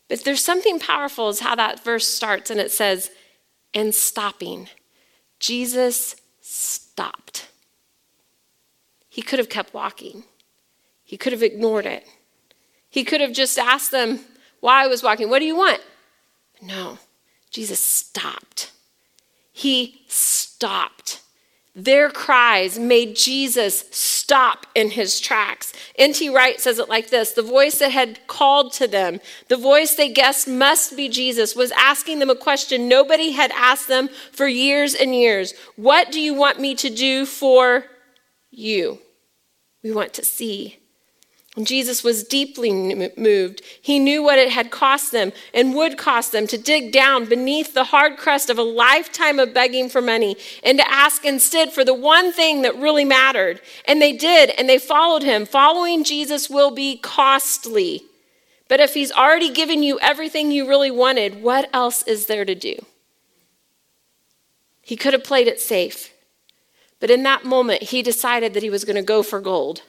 But 0.09 0.25
there's 0.25 0.43
something 0.43 0.81
powerful 0.81 1.29
is 1.29 1.41
how 1.41 1.55
that 1.55 1.85
verse 1.85 2.07
starts 2.07 2.51
and 2.51 2.59
it 2.59 2.73
says, 2.73 3.11
and 3.73 3.95
stopping. 3.95 4.69
Jesus 5.39 6.17
stopped. 6.41 7.49
He 9.09 9.23
could 9.23 9.39
have 9.39 9.49
kept 9.49 9.73
walking. 9.73 10.25
He 11.11 11.17
could 11.17 11.33
have 11.33 11.43
ignored 11.43 11.87
it. 11.87 12.07
He 12.89 13.03
could 13.03 13.21
have 13.21 13.33
just 13.33 13.59
asked 13.59 13.91
them 13.91 14.21
why 14.61 14.85
I 14.85 14.87
was 14.87 15.03
walking. 15.03 15.29
What 15.29 15.41
do 15.41 15.45
you 15.45 15.57
want? 15.57 15.81
No, 16.63 17.01
Jesus 17.51 17.81
stopped. 17.81 18.71
He 19.51 20.05
stopped. 20.07 21.21
Their 21.75 22.11
cries 22.11 22.79
made 22.79 23.17
Jesus 23.17 23.87
stop 23.91 24.67
in 24.77 24.91
his 24.91 25.19
tracks. 25.19 25.73
N.T. 25.97 26.29
Wright 26.29 26.61
says 26.61 26.79
it 26.79 26.89
like 26.89 27.11
this 27.11 27.33
The 27.33 27.43
voice 27.43 27.81
that 27.81 27.91
had 27.91 28.25
called 28.29 28.73
to 28.75 28.87
them, 28.87 29.19
the 29.49 29.57
voice 29.57 29.97
they 29.97 30.13
guessed 30.13 30.47
must 30.47 30.97
be 30.97 31.09
Jesus, 31.09 31.57
was 31.57 31.73
asking 31.73 32.21
them 32.21 32.31
a 32.31 32.37
question 32.37 32.87
nobody 32.87 33.33
had 33.33 33.51
asked 33.51 33.89
them 33.89 34.11
for 34.31 34.47
years 34.47 34.95
and 34.95 35.13
years 35.13 35.55
What 35.75 36.13
do 36.13 36.21
you 36.21 36.35
want 36.35 36.61
me 36.61 36.77
to 36.77 36.89
do 36.89 37.27
for 37.27 37.87
you? 38.53 39.01
We 39.83 39.91
want 39.91 40.15
to 40.15 40.25
see 40.25 40.80
Jesus 41.59 42.05
was 42.05 42.23
deeply 42.23 43.11
moved. 43.17 43.63
He 43.83 43.99
knew 43.99 44.23
what 44.23 44.39
it 44.39 44.51
had 44.51 44.71
cost 44.71 45.11
them 45.11 45.33
and 45.53 45.75
would 45.75 45.99
cost 45.99 46.31
them 46.31 46.47
to 46.47 46.57
dig 46.57 46.93
down 46.93 47.25
beneath 47.25 47.75
the 47.75 47.85
hard 47.85 48.17
crust 48.17 48.51
of 48.51 48.59
a 48.59 48.63
lifetime 48.63 49.41
of 49.41 49.53
begging 49.53 49.89
for 49.89 50.01
money 50.01 50.37
and 50.63 50.79
to 50.79 50.89
ask 50.91 51.25
instead 51.25 51.73
for 51.73 51.85
the 51.85 51.95
one 51.95 52.33
thing 52.33 52.63
that 52.63 52.77
really 52.77 53.05
mattered. 53.05 53.61
And 53.87 54.01
they 54.01 54.13
did, 54.13 54.51
and 54.51 54.69
they 54.69 54.79
followed 54.79 55.25
him. 55.25 55.45
Following 55.45 56.05
Jesus 56.05 56.49
will 56.49 56.71
be 56.71 56.97
costly. 56.97 58.05
But 58.69 58.79
if 58.79 58.95
he's 58.95 59.11
already 59.11 59.51
given 59.51 59.83
you 59.83 59.99
everything 59.99 60.53
you 60.53 60.69
really 60.69 60.93
wanted, 60.93 61.43
what 61.43 61.69
else 61.73 62.05
is 62.05 62.27
there 62.27 62.45
to 62.45 62.55
do? 62.55 62.77
He 64.83 64.95
could 64.95 65.15
have 65.15 65.25
played 65.25 65.49
it 65.49 65.61
safe. 65.61 66.13
But 67.01 67.11
in 67.11 67.25
that 67.25 67.45
moment, 67.45 67.83
he 67.83 68.03
decided 68.03 68.55
that 68.55 68.63
he 68.63 68.71
was 68.71 68.85
going 68.85 68.95
to 68.97 69.03
go 69.03 69.25
for 69.25 69.41
gold. 69.41 69.83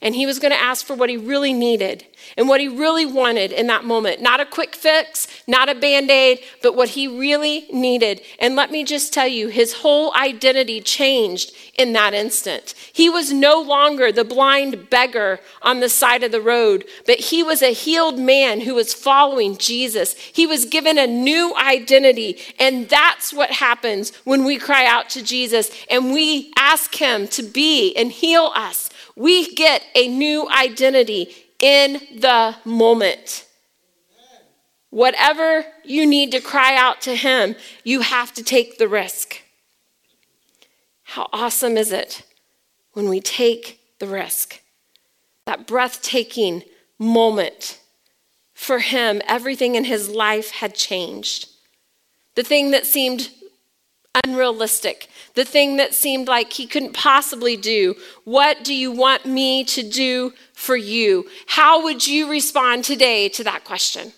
And 0.00 0.14
he 0.14 0.26
was 0.26 0.38
going 0.38 0.52
to 0.52 0.60
ask 0.60 0.86
for 0.86 0.94
what 0.94 1.10
he 1.10 1.16
really 1.16 1.52
needed 1.52 2.04
and 2.36 2.48
what 2.48 2.60
he 2.60 2.68
really 2.68 3.06
wanted 3.06 3.52
in 3.52 3.66
that 3.68 3.84
moment. 3.84 4.20
Not 4.20 4.40
a 4.40 4.46
quick 4.46 4.74
fix, 4.74 5.26
not 5.46 5.68
a 5.68 5.74
band 5.74 6.10
aid, 6.10 6.40
but 6.62 6.76
what 6.76 6.90
he 6.90 7.08
really 7.08 7.66
needed. 7.72 8.20
And 8.38 8.56
let 8.56 8.70
me 8.70 8.84
just 8.84 9.12
tell 9.12 9.26
you, 9.26 9.48
his 9.48 9.74
whole 9.74 10.14
identity 10.14 10.80
changed 10.80 11.52
in 11.76 11.92
that 11.94 12.14
instant. 12.14 12.74
He 12.92 13.08
was 13.08 13.32
no 13.32 13.60
longer 13.60 14.12
the 14.12 14.24
blind 14.24 14.90
beggar 14.90 15.40
on 15.62 15.80
the 15.80 15.88
side 15.88 16.22
of 16.22 16.32
the 16.32 16.40
road, 16.40 16.84
but 17.06 17.18
he 17.18 17.42
was 17.42 17.62
a 17.62 17.72
healed 17.72 18.18
man 18.18 18.60
who 18.60 18.74
was 18.74 18.94
following 18.94 19.56
Jesus. 19.56 20.14
He 20.14 20.46
was 20.46 20.64
given 20.64 20.98
a 20.98 21.06
new 21.06 21.54
identity. 21.56 22.38
And 22.58 22.88
that's 22.88 23.32
what 23.32 23.50
happens 23.50 24.14
when 24.24 24.44
we 24.44 24.58
cry 24.58 24.86
out 24.86 25.08
to 25.10 25.22
Jesus 25.22 25.70
and 25.90 26.12
we 26.12 26.52
ask 26.56 26.94
him 26.94 27.28
to 27.28 27.42
be 27.42 27.94
and 27.96 28.12
heal 28.12 28.52
us 28.54 28.90
we 29.18 29.52
get 29.54 29.82
a 29.94 30.08
new 30.08 30.48
identity 30.48 31.34
in 31.58 32.00
the 32.20 32.56
moment. 32.64 33.46
Whatever 34.90 35.66
you 35.84 36.06
need 36.06 36.32
to 36.32 36.40
cry 36.40 36.76
out 36.76 37.00
to 37.02 37.14
Him, 37.14 37.56
you 37.84 38.00
have 38.00 38.32
to 38.34 38.44
take 38.44 38.78
the 38.78 38.88
risk. 38.88 39.42
How 41.02 41.28
awesome 41.32 41.76
is 41.76 41.90
it 41.90 42.22
when 42.92 43.08
we 43.08 43.20
take 43.20 43.80
the 43.98 44.06
risk? 44.06 44.60
That 45.46 45.66
breathtaking 45.66 46.62
moment 46.98 47.80
for 48.58 48.80
him, 48.80 49.22
everything 49.26 49.76
in 49.76 49.84
his 49.84 50.08
life 50.08 50.50
had 50.50 50.74
changed. 50.74 51.48
The 52.34 52.42
thing 52.42 52.72
that 52.72 52.86
seemed 52.86 53.30
unrealistic, 54.24 55.08
the 55.34 55.44
thing 55.44 55.76
that 55.76 55.94
seemed 55.94 56.28
like 56.28 56.52
he 56.52 56.66
couldn't 56.66 56.94
possibly 56.94 57.56
do. 57.56 57.94
What 58.24 58.64
do 58.64 58.74
you 58.74 58.90
want 58.90 59.26
me 59.26 59.64
to 59.64 59.82
do 59.82 60.32
for 60.52 60.76
you? 60.76 61.28
How 61.46 61.82
would 61.84 62.06
you 62.06 62.30
respond 62.30 62.84
today 62.84 63.28
to 63.30 63.44
that 63.44 63.64
question? 63.64 64.12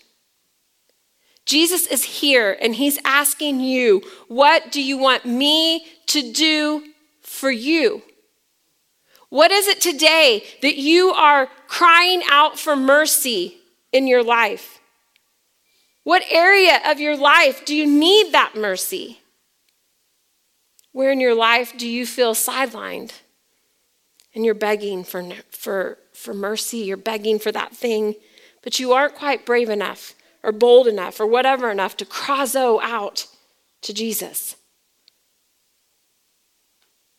Jesus 1.45 1.87
is 1.87 2.03
here 2.03 2.57
and 2.61 2.75
he's 2.75 2.99
asking 3.03 3.59
you, 3.59 4.01
What 4.27 4.71
do 4.71 4.81
you 4.81 4.97
want 4.97 5.25
me 5.25 5.85
to 6.07 6.31
do 6.31 6.83
for 7.21 7.51
you? 7.51 8.03
What 9.29 9.51
is 9.51 9.67
it 9.67 9.79
today 9.79 10.43
that 10.61 10.75
you 10.75 11.11
are 11.11 11.47
crying 11.67 12.21
out 12.29 12.59
for 12.59 12.75
mercy 12.75 13.57
in 13.93 14.05
your 14.05 14.23
life? 14.23 14.79
What 16.03 16.23
area 16.29 16.79
of 16.85 16.99
your 16.99 17.15
life 17.15 17.63
do 17.63 17.75
you 17.75 17.87
need 17.87 18.33
that 18.33 18.55
mercy? 18.55 19.20
Where 20.91 21.11
in 21.11 21.19
your 21.19 21.35
life 21.35 21.77
do 21.77 21.87
you 21.87 22.05
feel 22.05 22.33
sidelined? 22.33 23.13
And 24.33 24.45
you're 24.45 24.53
begging 24.53 25.03
for, 25.03 25.23
for, 25.49 25.97
for 26.13 26.33
mercy, 26.33 26.79
you're 26.79 26.97
begging 26.97 27.39
for 27.39 27.51
that 27.51 27.75
thing, 27.75 28.15
but 28.61 28.79
you 28.79 28.93
aren't 28.93 29.15
quite 29.15 29.45
brave 29.45 29.69
enough 29.69 30.13
or 30.43 30.51
bold 30.51 30.87
enough 30.87 31.19
or 31.19 31.25
whatever 31.25 31.69
enough 31.69 31.97
to 31.97 32.05
krazo 32.05 32.79
out 32.81 33.27
to 33.81 33.93
Jesus. 33.93 34.55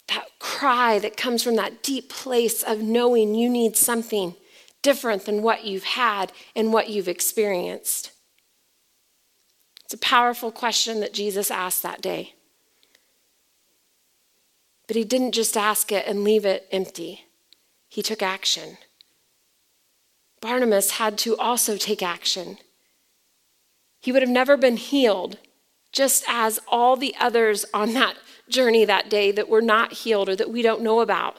That 0.09 0.27
cry 0.39 0.99
that 0.99 1.17
comes 1.17 1.43
from 1.43 1.57
that 1.57 1.83
deep 1.83 2.09
place 2.09 2.63
of 2.63 2.81
knowing 2.81 3.35
you 3.35 3.49
need 3.49 3.77
something 3.77 4.35
different 4.83 5.25
than 5.27 5.43
what 5.43 5.65
you've 5.65 5.85
had 5.85 6.33
and 6.57 6.73
what 6.73 6.89
you've 6.89 7.09
experienced. 7.09 8.11
It's 9.85 9.95
a 9.95 9.99
powerful 9.99 10.51
question 10.51 11.01
that 11.01 11.13
Jesus 11.13 11.51
asked 11.51 11.83
that 11.83 12.01
day. 12.01 12.35
But 14.93 14.99
he 14.99 15.05
didn't 15.05 15.33
just 15.33 15.57
ask 15.57 15.91
it 15.91 16.07
and 16.07 16.23
leave 16.23 16.45
it 16.45 16.69
empty, 16.71 17.25
he 17.89 18.03
took 18.03 18.21
action. 18.21 18.77
Barnabas 20.43 20.91
had 20.91 21.17
to 21.21 21.35
also 21.39 21.79
take 21.79 22.03
action. 22.03 22.59
He 24.01 24.13
would 24.13 24.21
have 24.21 24.31
never 24.31 24.59
been 24.59 24.77
healed, 24.77 25.39
just 25.93 26.25
as 26.29 26.61
all 26.69 26.97
the 26.99 27.15
others 27.19 27.65
on 27.73 27.95
that 27.95 28.19
journey 28.51 28.85
that 28.85 29.09
day 29.09 29.33
that 29.33 29.49
were 29.49 29.63
not 29.63 29.95
healed 29.95 30.29
or 30.29 30.37
that 30.37 30.51
we 30.51 30.61
don't 30.61 30.83
know 30.83 31.01
about, 31.01 31.39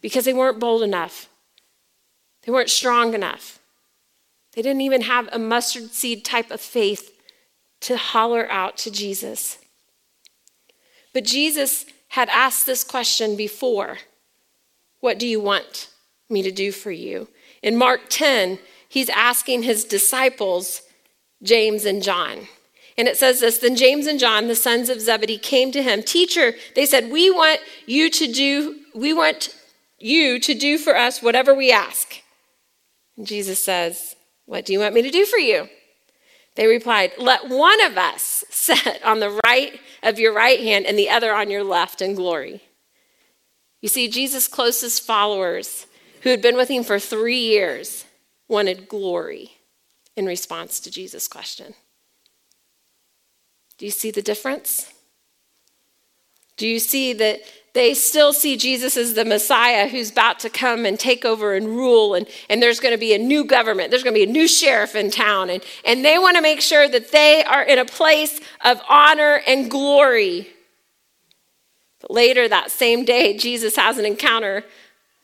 because 0.00 0.24
they 0.24 0.32
weren't 0.32 0.60
bold 0.60 0.84
enough. 0.84 1.28
They 2.42 2.52
weren't 2.52 2.70
strong 2.70 3.12
enough. 3.12 3.58
They 4.52 4.62
didn't 4.62 4.82
even 4.82 5.00
have 5.00 5.28
a 5.32 5.38
mustard 5.40 5.90
seed 5.90 6.24
type 6.24 6.52
of 6.52 6.60
faith 6.60 7.10
to 7.80 7.96
holler 7.96 8.48
out 8.48 8.76
to 8.78 8.90
Jesus. 8.92 9.58
But 11.12 11.24
Jesus 11.24 11.86
had 12.16 12.30
asked 12.30 12.64
this 12.64 12.82
question 12.82 13.36
before 13.36 13.98
What 15.00 15.18
do 15.18 15.26
you 15.26 15.38
want 15.38 15.90
me 16.30 16.40
to 16.42 16.50
do 16.50 16.72
for 16.72 16.90
you? 16.90 17.28
In 17.62 17.76
Mark 17.76 18.00
10, 18.08 18.58
he's 18.88 19.10
asking 19.10 19.64
his 19.64 19.84
disciples, 19.84 20.80
James 21.42 21.84
and 21.84 22.02
John. 22.02 22.48
And 22.96 23.06
it 23.06 23.18
says 23.18 23.40
this 23.40 23.58
Then 23.58 23.76
James 23.76 24.06
and 24.06 24.18
John, 24.18 24.48
the 24.48 24.54
sons 24.54 24.88
of 24.88 25.02
Zebedee, 25.02 25.36
came 25.36 25.70
to 25.72 25.82
him. 25.82 26.02
Teacher, 26.02 26.54
they 26.74 26.86
said, 26.86 27.12
We 27.12 27.30
want 27.30 27.60
you 27.84 28.08
to 28.08 28.32
do, 28.32 28.80
we 28.94 29.12
want 29.12 29.54
you 29.98 30.40
to 30.40 30.54
do 30.54 30.78
for 30.78 30.96
us 30.96 31.22
whatever 31.22 31.54
we 31.54 31.70
ask. 31.70 32.22
And 33.18 33.26
Jesus 33.26 33.62
says, 33.62 34.16
What 34.46 34.64
do 34.64 34.72
you 34.72 34.78
want 34.78 34.94
me 34.94 35.02
to 35.02 35.10
do 35.10 35.26
for 35.26 35.36
you? 35.38 35.68
They 36.56 36.66
replied, 36.66 37.12
Let 37.18 37.48
one 37.48 37.84
of 37.84 37.96
us 37.96 38.44
sit 38.50 39.02
on 39.04 39.20
the 39.20 39.38
right 39.46 39.78
of 40.02 40.18
your 40.18 40.34
right 40.34 40.58
hand 40.60 40.86
and 40.86 40.98
the 40.98 41.10
other 41.10 41.32
on 41.32 41.50
your 41.50 41.62
left 41.62 42.02
in 42.02 42.14
glory. 42.14 42.62
You 43.80 43.88
see, 43.88 44.08
Jesus' 44.08 44.48
closest 44.48 45.02
followers, 45.06 45.86
who 46.22 46.30
had 46.30 46.42
been 46.42 46.56
with 46.56 46.68
him 46.68 46.82
for 46.82 46.98
three 46.98 47.38
years, 47.38 48.04
wanted 48.48 48.88
glory 48.88 49.52
in 50.16 50.26
response 50.26 50.80
to 50.80 50.90
Jesus' 50.90 51.28
question. 51.28 51.74
Do 53.78 53.84
you 53.84 53.90
see 53.90 54.10
the 54.10 54.22
difference? 54.22 54.92
Do 56.56 56.66
you 56.66 56.78
see 56.78 57.12
that 57.12 57.40
they 57.76 57.92
still 57.92 58.32
see 58.32 58.56
Jesus 58.56 58.96
as 58.96 59.12
the 59.12 59.24
Messiah 59.26 59.86
who's 59.86 60.10
about 60.10 60.38
to 60.40 60.48
come 60.48 60.86
and 60.86 60.98
take 60.98 61.26
over 61.26 61.54
and 61.54 61.68
rule, 61.68 62.14
and, 62.14 62.26
and 62.48 62.62
there's 62.62 62.80
going 62.80 62.94
to 62.94 62.98
be 62.98 63.12
a 63.12 63.18
new 63.18 63.44
government, 63.44 63.90
there's 63.90 64.02
going 64.02 64.14
to 64.14 64.18
be 64.18 64.28
a 64.28 64.32
new 64.32 64.48
sheriff 64.48 64.94
in 64.94 65.10
town, 65.10 65.50
and, 65.50 65.62
and 65.84 66.02
they 66.02 66.18
want 66.18 66.36
to 66.36 66.42
make 66.42 66.62
sure 66.62 66.88
that 66.88 67.12
they 67.12 67.44
are 67.44 67.62
in 67.62 67.78
a 67.78 67.84
place 67.84 68.40
of 68.64 68.80
honor 68.88 69.42
and 69.46 69.70
glory. 69.70 70.48
But 72.00 72.10
later 72.10 72.48
that 72.48 72.70
same 72.70 73.04
day, 73.04 73.36
Jesus 73.36 73.76
has 73.76 73.98
an 73.98 74.06
encounter 74.06 74.64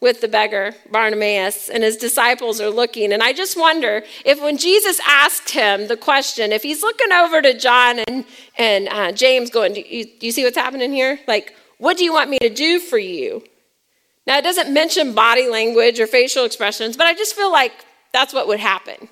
with 0.03 0.21
the 0.21 0.29
beggar, 0.29 0.75
Bartimaeus, 0.91 1.71
and 1.71 1.83
his 1.83 1.97
disciples 1.97 2.61
are 2.61 2.69
looking. 2.69 3.15
And 3.15 3.23
I 3.23 3.33
just 3.33 3.59
wonder 3.59 4.03
if 4.27 4.43
when 4.43 4.59
Jesus 4.59 5.01
asked 5.07 5.53
him 5.53 5.88
the 5.88 5.97
question, 5.97 6.53
if 6.53 6.62
he's 6.62 6.83
looking 6.83 7.12
over 7.12 7.41
to 7.41 7.57
John 7.57 8.01
and, 8.01 8.27
and 8.59 8.88
uh, 8.88 9.12
James 9.12 9.49
going, 9.49 9.73
do 9.73 9.81
you, 9.81 10.05
do 10.05 10.27
you 10.27 10.33
see 10.33 10.45
what's 10.45 10.59
happening 10.59 10.93
here? 10.93 11.19
Like, 11.27 11.55
what 11.83 11.99
do 11.99 12.05
you 12.05 12.12
want 12.12 12.31
me 12.31 12.38
to 12.38 12.49
do 12.49 12.79
for 12.79 12.97
you? 12.97 13.42
Now, 14.25 14.38
it 14.38 14.45
doesn't 14.45 14.73
mention 14.73 15.14
body 15.14 15.49
language 15.49 15.99
or 15.99 16.07
facial 16.07 16.45
expressions, 16.45 16.97
but 16.97 17.09
I 17.09 17.14
just 17.14 17.35
feel 17.35 17.51
like 17.51 17.73
that's 18.12 18.33
what 18.33 18.47
would 18.47 18.61
happen. 18.61 19.09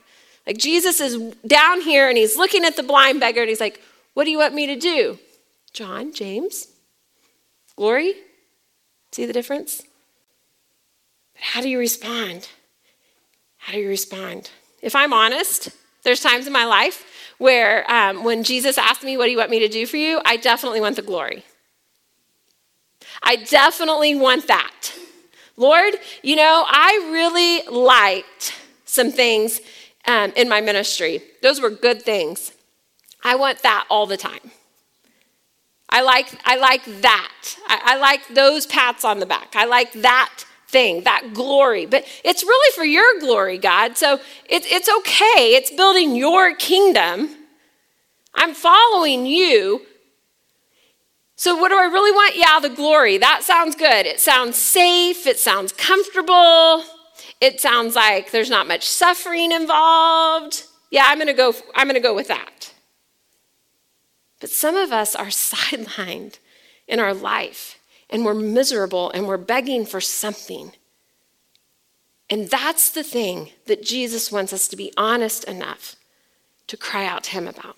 Like 0.47 0.57
Jesus 0.57 1.01
is 1.01 1.17
down 1.45 1.81
here 1.81 2.09
and 2.09 2.17
he's 2.17 2.37
looking 2.37 2.65
at 2.65 2.77
the 2.77 2.85
blind 2.85 3.19
beggar 3.19 3.41
and 3.41 3.49
he's 3.49 3.59
like, 3.59 3.81
What 4.15 4.25
do 4.25 4.31
you 4.31 4.39
want 4.39 4.55
me 4.55 4.69
to 4.69 4.77
do? 4.77 5.19
John, 5.73 6.13
James, 6.13 6.69
Glory? 7.75 8.15
See 9.11 9.27
the 9.27 9.33
difference? 9.33 9.83
But 11.35 11.43
how 11.43 11.63
do 11.63 11.69
you 11.69 11.79
respond? 11.81 12.51
How 13.59 13.73
do 13.73 13.81
you 13.81 13.89
respond? 13.89 14.49
If 14.81 14.95
I'm 14.95 15.13
honest, 15.13 15.71
there's 16.05 16.21
times 16.21 16.47
in 16.47 16.53
my 16.53 16.67
life 16.67 17.05
where 17.39 17.91
um, 17.91 18.23
when 18.23 18.45
Jesus 18.45 18.79
asked 18.79 19.03
me, 19.03 19.17
What 19.17 19.25
do 19.25 19.33
you 19.33 19.39
want 19.39 19.51
me 19.51 19.59
to 19.59 19.69
do 19.69 19.87
for 19.87 19.97
you? 19.97 20.21
I 20.25 20.37
definitely 20.37 20.81
want 20.81 20.95
the 20.95 21.03
glory. 21.03 21.45
I 23.23 23.37
definitely 23.37 24.15
want 24.15 24.47
that. 24.49 24.93
Lord, 25.57 25.95
you 26.23 26.37
know, 26.37 26.65
I 26.67 27.11
really 27.13 27.63
liked 27.75 28.55
some 28.85 29.13
things 29.13 29.61
um, 30.07 30.33
in 30.37 30.49
my 30.49 30.61
ministry. 30.61 31.23
Those 31.43 31.61
were 31.61 31.71
good 31.71 32.03
things. 32.03 32.53
I 33.23 33.37
want 33.37 33.63
that 33.63 33.87
all 33.91 34.07
the 34.07 34.17
time. 34.17 34.51
I 35.91 36.03
like, 36.03 36.29
I 36.45 36.57
like 36.57 36.85
that. 37.03 37.57
I, 37.67 37.81
I 37.85 37.97
like 37.99 38.29
those 38.29 38.67
pats 38.67 39.05
on 39.05 39.19
the 39.19 39.27
back. 39.27 39.55
I 39.57 39.65
like 39.65 39.93
that 39.95 40.45
thing, 40.69 41.03
that 41.03 41.35
glory. 41.35 41.85
But 41.87 42.05
it's 42.25 42.45
really 42.45 42.73
for 42.75 42.85
your 42.85 43.19
glory, 43.19 43.59
God. 43.59 43.97
So 43.97 44.15
it, 44.49 44.65
it's 44.71 44.89
okay. 44.89 45.55
It's 45.55 45.71
building 45.73 46.15
your 46.15 46.55
kingdom. 46.55 47.37
I'm 48.35 48.55
following 48.55 49.27
you, 49.27 49.83
so, 51.41 51.57
what 51.57 51.71
do 51.71 51.79
I 51.79 51.85
really 51.85 52.13
want? 52.13 52.37
Yeah, 52.37 52.61
the 52.61 52.69
glory. 52.69 53.17
That 53.17 53.43
sounds 53.43 53.75
good. 53.75 54.05
It 54.05 54.21
sounds 54.21 54.59
safe. 54.59 55.27
It 55.27 55.39
sounds 55.39 55.73
comfortable. 55.73 56.85
It 57.41 57.63
sounds 57.63 57.97
like 57.97 58.31
there's 58.31 58.51
not 58.51 58.69
much 58.69 58.87
suffering 58.87 59.51
involved. 59.51 60.65
Yeah, 60.91 61.05
I'm 61.07 61.17
going 61.17 61.29
to 61.29 61.33
go 61.33 61.55
I'm 61.75 61.87
going 61.87 61.95
to 61.95 62.07
go 62.07 62.15
with 62.15 62.29
that. 62.29 62.75
But 64.39 64.51
some 64.51 64.77
of 64.77 64.93
us 64.93 65.17
are 65.17 65.27
sidelined 65.29 66.41
in 66.87 67.01
our 67.01 67.15
life 67.15 67.79
and 68.11 68.27
we're 68.27 68.35
miserable 68.35 69.11
and 69.11 69.27
we're 69.27 69.39
begging 69.39 69.87
for 69.87 70.03
something. 70.03 70.73
And 72.29 72.51
that's 72.51 72.91
the 72.91 73.03
thing 73.03 73.53
that 73.65 73.83
Jesus 73.83 74.31
wants 74.31 74.53
us 74.53 74.69
to 74.69 74.77
be 74.77 74.93
honest 74.99 75.45
enough 75.45 75.97
to 76.67 76.77
cry 76.77 77.07
out 77.07 77.25
to 77.25 77.31
Him 77.31 77.49
about. 77.49 77.77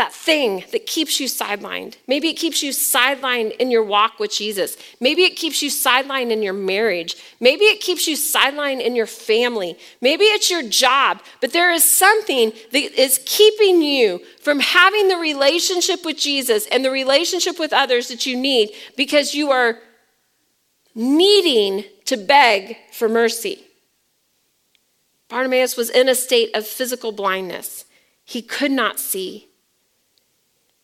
That 0.00 0.14
thing 0.14 0.64
that 0.72 0.86
keeps 0.86 1.20
you 1.20 1.26
sidelined. 1.26 1.96
Maybe 2.06 2.28
it 2.28 2.38
keeps 2.38 2.62
you 2.62 2.70
sidelined 2.70 3.54
in 3.56 3.70
your 3.70 3.84
walk 3.84 4.18
with 4.18 4.32
Jesus. 4.32 4.78
Maybe 4.98 5.24
it 5.24 5.36
keeps 5.36 5.60
you 5.60 5.68
sidelined 5.68 6.30
in 6.30 6.42
your 6.42 6.54
marriage. 6.54 7.16
Maybe 7.38 7.64
it 7.64 7.82
keeps 7.82 8.08
you 8.08 8.16
sidelined 8.16 8.80
in 8.80 8.96
your 8.96 9.06
family. 9.06 9.76
Maybe 10.00 10.24
it's 10.24 10.50
your 10.50 10.62
job. 10.62 11.20
But 11.42 11.52
there 11.52 11.70
is 11.70 11.84
something 11.84 12.52
that 12.72 12.98
is 12.98 13.20
keeping 13.26 13.82
you 13.82 14.22
from 14.40 14.60
having 14.60 15.08
the 15.08 15.18
relationship 15.18 16.02
with 16.02 16.16
Jesus 16.16 16.66
and 16.68 16.82
the 16.82 16.90
relationship 16.90 17.58
with 17.58 17.74
others 17.74 18.08
that 18.08 18.24
you 18.24 18.38
need 18.38 18.70
because 18.96 19.34
you 19.34 19.50
are 19.50 19.80
needing 20.94 21.84
to 22.06 22.16
beg 22.16 22.78
for 22.94 23.06
mercy. 23.06 23.66
Bartimaeus 25.28 25.76
was 25.76 25.90
in 25.90 26.08
a 26.08 26.14
state 26.14 26.56
of 26.56 26.66
physical 26.66 27.12
blindness. 27.12 27.84
He 28.24 28.40
could 28.40 28.72
not 28.72 28.98
see. 28.98 29.49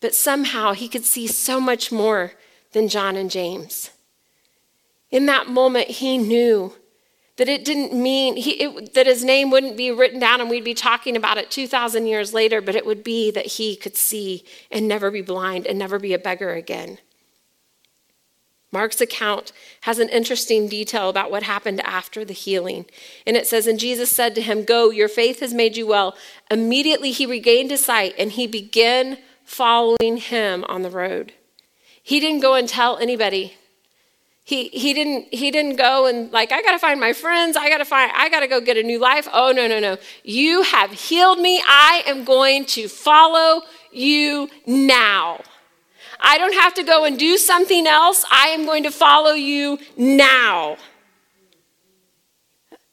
But 0.01 0.15
somehow 0.15 0.73
he 0.73 0.89
could 0.89 1.05
see 1.05 1.27
so 1.27 1.61
much 1.61 1.91
more 1.91 2.33
than 2.73 2.89
John 2.89 3.17
and 3.17 3.31
James. 3.31 3.91
In 5.11 5.27
that 5.27 5.49
moment, 5.49 5.89
he 5.89 6.19
knew 6.19 6.75
that 7.37 7.49
it 7.49 7.65
didn't 7.65 7.93
mean 7.93 8.37
he, 8.37 8.53
it, 8.53 8.95
that 8.95 9.07
his 9.07 9.25
name 9.25 9.51
wouldn't 9.51 9.77
be 9.77 9.91
written 9.91 10.19
down 10.19 10.41
and 10.41 10.49
we'd 10.49 10.65
be 10.65 10.75
talking 10.75 11.17
about 11.17 11.39
it 11.39 11.51
2,000 11.51 12.07
years 12.07 12.33
later, 12.33 12.61
but 12.61 12.75
it 12.75 12.87
would 12.87 13.05
be 13.05 13.31
that 13.31 13.47
he 13.47 13.77
could 13.77 13.97
see 13.97 14.45
and 14.71 14.89
never 14.89 15.11
be 15.11 15.23
blind 15.23 15.67
and 15.67 15.79
never 15.79 15.99
be 15.99 16.15
a 16.15 16.19
beggar 16.19 16.53
again. 16.53 16.99
Mark's 18.73 19.01
account 19.01 19.53
has 19.83 19.99
an 19.99 20.09
interesting 20.09 20.69
detail 20.69 21.09
about 21.09 21.31
what 21.31 21.45
happened 21.45 21.81
after 21.81 22.25
the 22.25 22.35
healing. 22.35 22.85
And 23.27 23.37
it 23.37 23.47
says, 23.47 23.67
And 23.67 23.79
Jesus 23.79 24.11
said 24.11 24.35
to 24.35 24.43
him, 24.43 24.65
Go, 24.65 24.91
your 24.91 25.09
faith 25.09 25.41
has 25.41 25.55
made 25.55 25.77
you 25.77 25.87
well. 25.87 26.15
Immediately 26.51 27.13
he 27.13 27.27
regained 27.27 27.71
his 27.71 27.85
sight 27.85 28.15
and 28.19 28.33
he 28.33 28.47
began 28.47 29.19
following 29.47 30.19
him 30.19 30.65
on 30.65 30.83
the 30.83 30.91
road. 30.91 31.33
He 32.03 32.21
didn't 32.21 32.41
go 32.41 32.55
and 32.55 32.69
tell 32.69 32.99
anybody. 32.99 33.55
He, 34.45 34.69
he 34.69 34.93
didn't 34.93 35.35
he 35.35 35.51
didn't 35.51 35.75
go 35.75 36.07
and 36.07 36.31
like 36.31 36.53
I 36.53 36.63
gotta 36.63 36.79
find 36.79 37.01
my 37.01 37.13
friends 37.13 37.57
I 37.57 37.69
gotta 37.69 37.85
find 37.85 38.13
I 38.15 38.29
gotta 38.29 38.47
go 38.47 38.61
get 38.61 38.77
a 38.77 38.83
new 38.85 39.01
life 39.01 39.27
oh 39.33 39.51
no 39.51 39.67
no 39.67 39.81
no 39.81 39.97
you 40.23 40.63
have 40.63 40.93
healed 40.93 41.41
me 41.41 41.61
I 41.67 42.05
am 42.07 42.23
going 42.23 42.65
to 42.67 42.87
follow 42.87 43.63
you 43.91 44.49
now 44.65 45.41
I 46.21 46.39
don't 46.39 46.55
have 46.55 46.75
to 46.75 46.83
go 46.83 47.05
and 47.05 47.19
do 47.19 47.37
something 47.37 47.87
else. 47.87 48.25
I 48.31 48.49
am 48.49 48.65
going 48.65 48.83
to 48.85 48.91
follow 48.91 49.33
you 49.33 49.79
now. 49.97 50.77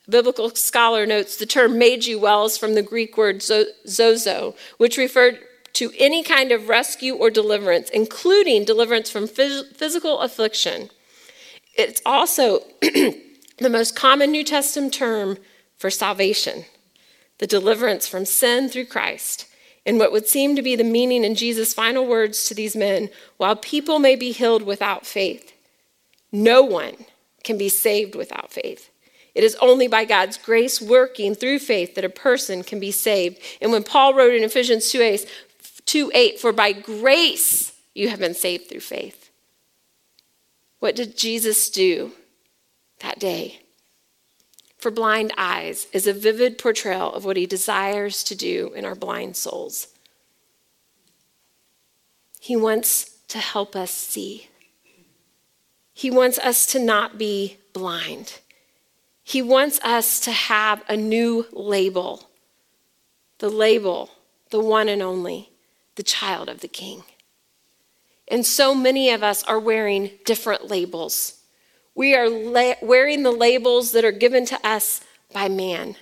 Biblical 0.10 0.50
scholar 0.52 1.06
notes 1.06 1.38
the 1.38 1.46
term 1.46 1.78
made 1.78 2.06
you 2.06 2.20
well 2.20 2.46
is 2.46 2.58
from 2.58 2.76
the 2.76 2.82
Greek 2.82 3.18
word 3.18 3.38
sozo, 3.40 4.56
which 4.78 4.98
referred 4.98 5.40
to 5.74 5.92
any 5.98 6.24
kind 6.24 6.52
of 6.52 6.70
rescue 6.70 7.16
or 7.16 7.30
deliverance, 7.30 7.90
including 7.90 8.64
deliverance 8.64 9.10
from 9.10 9.28
phys- 9.28 9.76
physical 9.76 10.20
affliction. 10.20 10.90
It's 11.76 12.02
also 12.06 12.60
the 12.82 13.70
most 13.70 13.96
common 13.96 14.32
New 14.32 14.44
Testament 14.44 14.94
term 14.94 15.38
for 15.78 15.90
salvation, 15.90 16.66
the 17.40 17.48
deliverance 17.48 18.08
from 18.08 18.26
sin 18.26 18.70
through 18.70 18.86
Christ 18.86 19.48
in 19.86 19.98
what 19.98 20.12
would 20.12 20.28
seem 20.28 20.56
to 20.56 20.62
be 20.62 20.76
the 20.76 20.84
meaning 20.84 21.24
in 21.24 21.36
Jesus' 21.36 21.74
final 21.74 22.06
words 22.06 22.46
to 22.46 22.54
these 22.54 22.76
men 22.76 23.10
while 23.38 23.56
people 23.56 24.00
may 24.00 24.16
be 24.16 24.32
healed 24.32 24.64
without 24.64 25.06
faith, 25.06 25.52
no 26.32 26.64
one 26.64 26.96
can 27.44 27.58
be 27.58 27.70
saved 27.70 28.16
without 28.16 28.52
faith. 28.52 28.90
It 29.36 29.44
is 29.44 29.58
only 29.62 29.88
by 29.88 30.06
God's 30.06 30.38
grace 30.38 30.80
working 30.80 31.36
through 31.36 31.60
faith 31.60 31.96
that 31.96 32.06
a 32.06 32.10
person 32.10 32.64
can 32.64 32.80
be 32.80 32.92
saved. 32.92 33.40
And 33.62 33.72
when 33.72 33.84
Paul 33.84 34.14
wrote 34.14 34.34
in 34.34 34.44
Ephesians 34.44 34.92
2 34.92 35.02
8, 35.02 35.26
2 35.86 36.12
8 36.14 36.40
for 36.40 36.52
by 36.52 36.72
grace 36.72 37.74
you 37.94 38.10
have 38.10 38.20
been 38.20 38.34
saved 38.34 38.70
through 38.70 38.80
faith. 38.80 39.30
What 40.80 40.96
did 40.96 41.18
Jesus 41.18 41.70
do 41.70 42.12
that 43.00 43.20
day? 43.20 43.64
for 44.84 44.92
blind 44.92 45.32
eyes 45.38 45.88
is 45.94 46.06
a 46.06 46.14
vivid 46.14 46.58
portrayal 46.58 47.14
of 47.14 47.24
what 47.24 47.38
he 47.38 47.46
desires 47.46 48.22
to 48.22 48.36
do 48.36 48.74
in 48.76 48.84
our 48.84 48.96
blind 48.96 49.38
souls. 49.38 49.88
He 52.38 52.58
wants 52.58 53.12
to 53.30 53.38
help 53.38 53.78
us 53.78 53.92
see. 53.92 54.50
He 55.94 56.12
wants 56.12 56.38
us 56.38 56.66
to 56.66 56.80
not 56.80 57.18
be 57.18 57.60
blind. 57.72 58.42
He 59.24 59.42
wants 59.42 59.80
us 59.80 60.20
to 60.20 60.34
have 60.34 60.84
a 60.90 60.98
new 60.98 61.48
label 61.54 62.30
the 63.40 63.50
label, 63.50 64.10
the 64.52 64.60
one 64.60 64.88
and 64.88 65.02
only, 65.02 65.50
the 65.96 66.04
child 66.04 66.50
of 66.50 66.62
the 66.62 66.68
king. 66.68 67.04
And 68.28 68.46
so 68.46 68.74
many 68.74 69.10
of 69.10 69.22
us 69.22 69.44
are 69.44 69.60
wearing 69.60 70.12
different 70.26 70.70
labels. 70.70 71.42
We 71.96 72.16
are 72.16 72.30
la- 72.30 72.76
wearing 72.82 73.24
the 73.24 73.32
labels 73.32 73.92
that 73.92 74.06
are 74.06 74.12
given 74.12 74.46
to 74.48 74.68
us 74.68 75.02
by 75.32 75.50
man. 75.50 75.96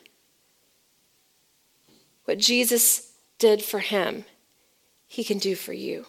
What 2.25 2.37
Jesus 2.37 3.13
did 3.39 3.63
for 3.63 3.79
him, 3.79 4.25
he 5.07 5.23
can 5.23 5.39
do 5.39 5.55
for 5.55 5.73
you. 5.73 6.05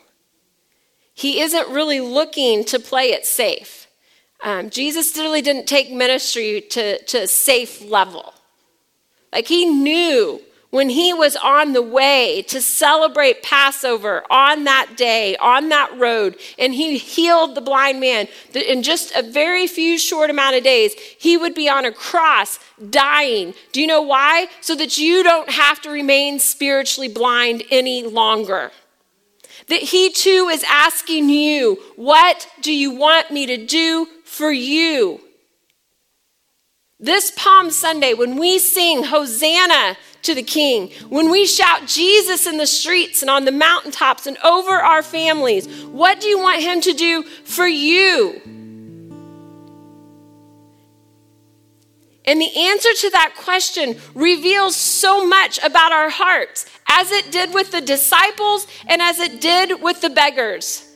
He 1.14 1.40
isn't 1.40 1.68
really 1.68 2.00
looking 2.00 2.64
to 2.66 2.78
play 2.78 3.12
it 3.12 3.26
safe. 3.26 3.88
Um, 4.44 4.70
Jesus 4.70 5.16
really 5.16 5.42
didn't 5.42 5.66
take 5.66 5.90
ministry 5.90 6.60
to, 6.70 7.02
to 7.04 7.22
a 7.22 7.26
safe 7.26 7.82
level. 7.84 8.34
Like 9.32 9.46
he 9.46 9.66
knew 9.66 10.42
when 10.72 10.88
he 10.88 11.12
was 11.12 11.36
on 11.36 11.74
the 11.74 11.82
way 11.82 12.42
to 12.48 12.58
celebrate 12.58 13.42
Passover 13.42 14.24
on 14.30 14.64
that 14.64 14.96
day, 14.96 15.36
on 15.36 15.68
that 15.68 15.94
road, 15.98 16.34
and 16.58 16.72
he 16.72 16.96
healed 16.96 17.54
the 17.54 17.60
blind 17.60 18.00
man, 18.00 18.26
in 18.54 18.82
just 18.82 19.14
a 19.14 19.22
very 19.22 19.66
few 19.66 19.98
short 19.98 20.30
amount 20.30 20.56
of 20.56 20.64
days, 20.64 20.94
he 21.18 21.36
would 21.36 21.54
be 21.54 21.68
on 21.68 21.84
a 21.84 21.92
cross 21.92 22.58
dying. 22.88 23.52
Do 23.72 23.82
you 23.82 23.86
know 23.86 24.00
why? 24.00 24.46
So 24.62 24.74
that 24.76 24.96
you 24.96 25.22
don't 25.22 25.50
have 25.50 25.82
to 25.82 25.90
remain 25.90 26.38
spiritually 26.38 27.08
blind 27.08 27.64
any 27.70 28.02
longer. 28.04 28.72
That 29.68 29.82
he 29.82 30.10
too 30.10 30.48
is 30.50 30.64
asking 30.66 31.28
you, 31.28 31.82
What 31.96 32.48
do 32.62 32.72
you 32.72 32.92
want 32.92 33.30
me 33.30 33.44
to 33.44 33.58
do 33.58 34.08
for 34.24 34.50
you? 34.50 35.20
This 36.98 37.30
Palm 37.36 37.70
Sunday, 37.70 38.14
when 38.14 38.38
we 38.38 38.58
sing 38.58 39.04
Hosanna 39.04 39.98
to 40.22 40.34
the 40.34 40.42
King, 40.42 40.90
when 41.08 41.30
we 41.30 41.46
shout 41.46 41.86
Jesus 41.86 42.46
in 42.46 42.56
the 42.56 42.66
streets 42.66 43.22
and 43.22 43.30
on 43.30 43.44
the 43.44 43.52
mountaintops 43.52 44.26
and 44.26 44.38
over 44.38 44.70
our 44.70 45.02
families, 45.02 45.66
what 45.84 46.20
do 46.20 46.28
you 46.28 46.38
want 46.38 46.62
Him 46.62 46.80
to 46.80 46.92
do 46.92 47.22
for 47.22 47.66
you? 47.66 48.40
And 52.24 52.40
the 52.40 52.56
answer 52.56 52.92
to 52.92 53.10
that 53.10 53.34
question 53.36 53.96
reveals 54.14 54.76
so 54.76 55.26
much 55.26 55.58
about 55.62 55.90
our 55.90 56.08
hearts, 56.08 56.66
as 56.88 57.10
it 57.10 57.32
did 57.32 57.52
with 57.52 57.72
the 57.72 57.80
disciples 57.80 58.66
and 58.86 59.02
as 59.02 59.18
it 59.18 59.40
did 59.40 59.82
with 59.82 60.00
the 60.00 60.10
beggars. 60.10 60.88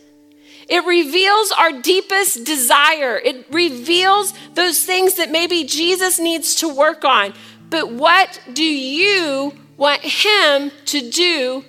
It 0.69 0.85
reveals 0.85 1.53
our 1.53 1.81
deepest 1.81 2.45
desire. 2.45 3.19
It 3.19 3.47
reveals 3.53 4.35
those 4.55 4.85
things 4.85 5.15
that 5.15 5.31
maybe 5.31 5.65
Jesus 5.65 6.19
needs 6.19 6.57
to 6.57 6.69
work 6.69 7.05
on. 7.05 7.35
But 7.69 7.91
what 7.91 8.41
do 8.53 8.65
you 8.65 9.53
want 9.77 10.03
Him 10.03 10.71
to 10.87 11.11
do 11.11 11.65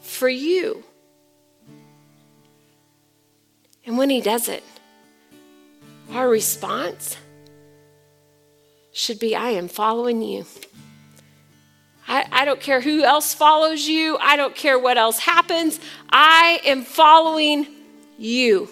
for 0.00 0.28
you? 0.28 0.84
And 3.84 3.98
when 3.98 4.10
He 4.10 4.20
does 4.20 4.48
it, 4.48 4.62
our 6.12 6.28
response 6.28 7.16
should 8.92 9.18
be 9.18 9.34
I 9.34 9.50
am 9.50 9.68
following 9.68 10.22
you. 10.22 10.44
I, 12.08 12.26
I, 12.32 12.44
don't 12.44 12.60
care 12.60 12.80
who 12.80 13.04
else 13.04 13.34
follows 13.34 13.86
you. 13.86 14.18
I 14.20 14.36
don't 14.36 14.56
care 14.56 14.78
what 14.78 14.98
else 14.98 15.20
happens. 15.20 15.78
I 16.10 16.60
am 16.64 16.82
following 16.82 17.68
you 18.18 18.68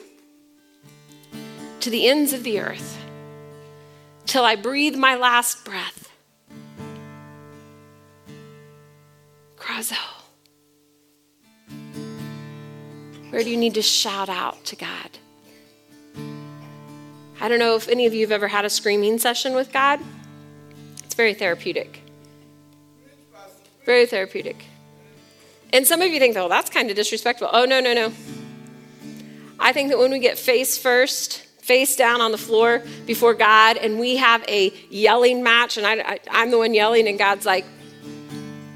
to 1.81 1.91
the 1.91 2.09
ends 2.09 2.33
of 2.33 2.43
the 2.43 2.59
earth 2.59 3.01
till 4.27 4.45
I 4.45 4.57
breathe 4.57 4.97
my 4.97 5.15
last 5.15 5.65
breath. 5.65 6.08
Krazo. 9.69 9.97
Where 13.29 13.45
do 13.45 13.51
you 13.51 13.59
need 13.59 13.75
to 13.75 13.83
shout 13.83 14.31
out 14.31 14.65
to 14.65 14.77
God? 14.77 15.19
I 17.41 17.49
don't 17.49 17.59
know 17.59 17.77
if 17.77 17.87
any 17.89 18.07
of 18.07 18.15
you 18.15 18.23
have 18.23 18.33
ever 18.33 18.49
had 18.49 18.65
a 18.65 18.71
screaming 18.71 19.19
session 19.19 19.55
with 19.55 19.71
God. 19.71 20.01
It's 21.05 21.15
very 21.15 21.35
therapeutic. 21.35 22.01
Very 23.85 24.07
therapeutic. 24.07 24.65
And 25.75 25.87
some 25.87 26.01
of 26.01 26.11
you 26.11 26.19
think, 26.19 26.37
oh, 26.39 26.49
that's 26.49 26.71
kind 26.71 26.89
of 26.89 26.97
disrespectful. 26.97 27.51
Oh, 27.53 27.67
no, 27.67 27.81
no, 27.81 27.93
no. 27.93 28.13
I 29.61 29.75
think 29.75 29.91
that 29.91 29.99
when 29.99 30.11
we 30.11 30.19
get 30.19 30.39
face 30.39 30.79
first, 30.79 31.41
face 31.61 31.95
down 31.95 32.23
on 32.23 32.33
the 32.33 32.39
floor 32.39 32.83
before 33.05 33.35
God 33.35 33.77
and 33.77 33.99
we 34.01 34.17
have 34.17 34.43
a 34.49 34.73
yelling 34.89 35.43
match, 35.43 35.77
and 35.77 35.87
I, 35.87 36.21
am 36.31 36.51
the 36.51 36.59
one 36.59 36.73
yelling, 36.73 37.07
and 37.07 37.19
God's 37.19 37.45
like, 37.45 37.67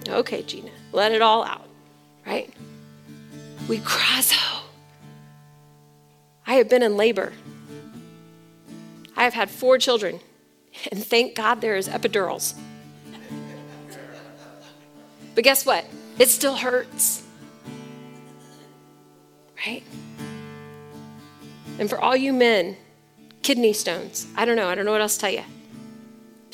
okay, 0.09 0.43
Gina, 0.43 0.72
let 0.93 1.13
it 1.13 1.23
all 1.23 1.45
out, 1.45 1.67
right? 2.27 2.53
We 3.69 3.79
krazo. 3.79 4.63
I 6.47 6.55
have 6.55 6.69
been 6.69 6.83
in 6.83 6.97
labor. 6.97 7.33
I 9.17 9.25
have 9.25 9.35
had 9.35 9.51
four 9.51 9.79
children, 9.79 10.21
and 10.91 11.05
thank 11.05 11.35
God 11.35 11.61
there 11.61 11.77
is 11.77 11.89
epidurals. 11.89 12.55
But 15.35 15.45
guess 15.45 15.65
what? 15.65 15.85
It 16.19 16.29
still 16.29 16.57
hurts. 16.57 17.23
Right? 19.67 19.83
And 21.79 21.89
for 21.89 21.99
all 21.99 22.17
you 22.17 22.33
men, 22.33 22.77
kidney 23.43 23.73
stones. 23.73 24.27
I 24.37 24.45
don't 24.45 24.57
know. 24.57 24.69
I 24.69 24.75
don't 24.75 24.85
know 24.85 24.93
what 24.93 25.01
else 25.01 25.15
to 25.15 25.21
tell 25.21 25.31
you. 25.31 25.45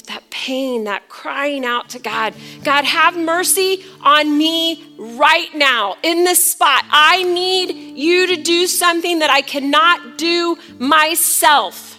That 0.09 0.29
pain, 0.31 0.85
that 0.85 1.09
crying 1.09 1.65
out 1.65 1.91
to 1.91 1.99
God 1.99 2.35
God, 2.65 2.85
have 2.85 3.17
mercy 3.17 3.85
on 4.03 4.37
me 4.37 4.85
right 4.99 5.49
now 5.55 5.97
in 6.03 6.25
this 6.25 6.45
spot. 6.53 6.85
I 6.91 7.23
need 7.23 7.97
you 7.99 8.27
to 8.29 8.43
do 8.43 8.67
something 8.67 9.21
that 9.21 9.31
I 9.31 9.43
cannot 9.43 10.19
do 10.19 10.57
myself. 10.79 11.99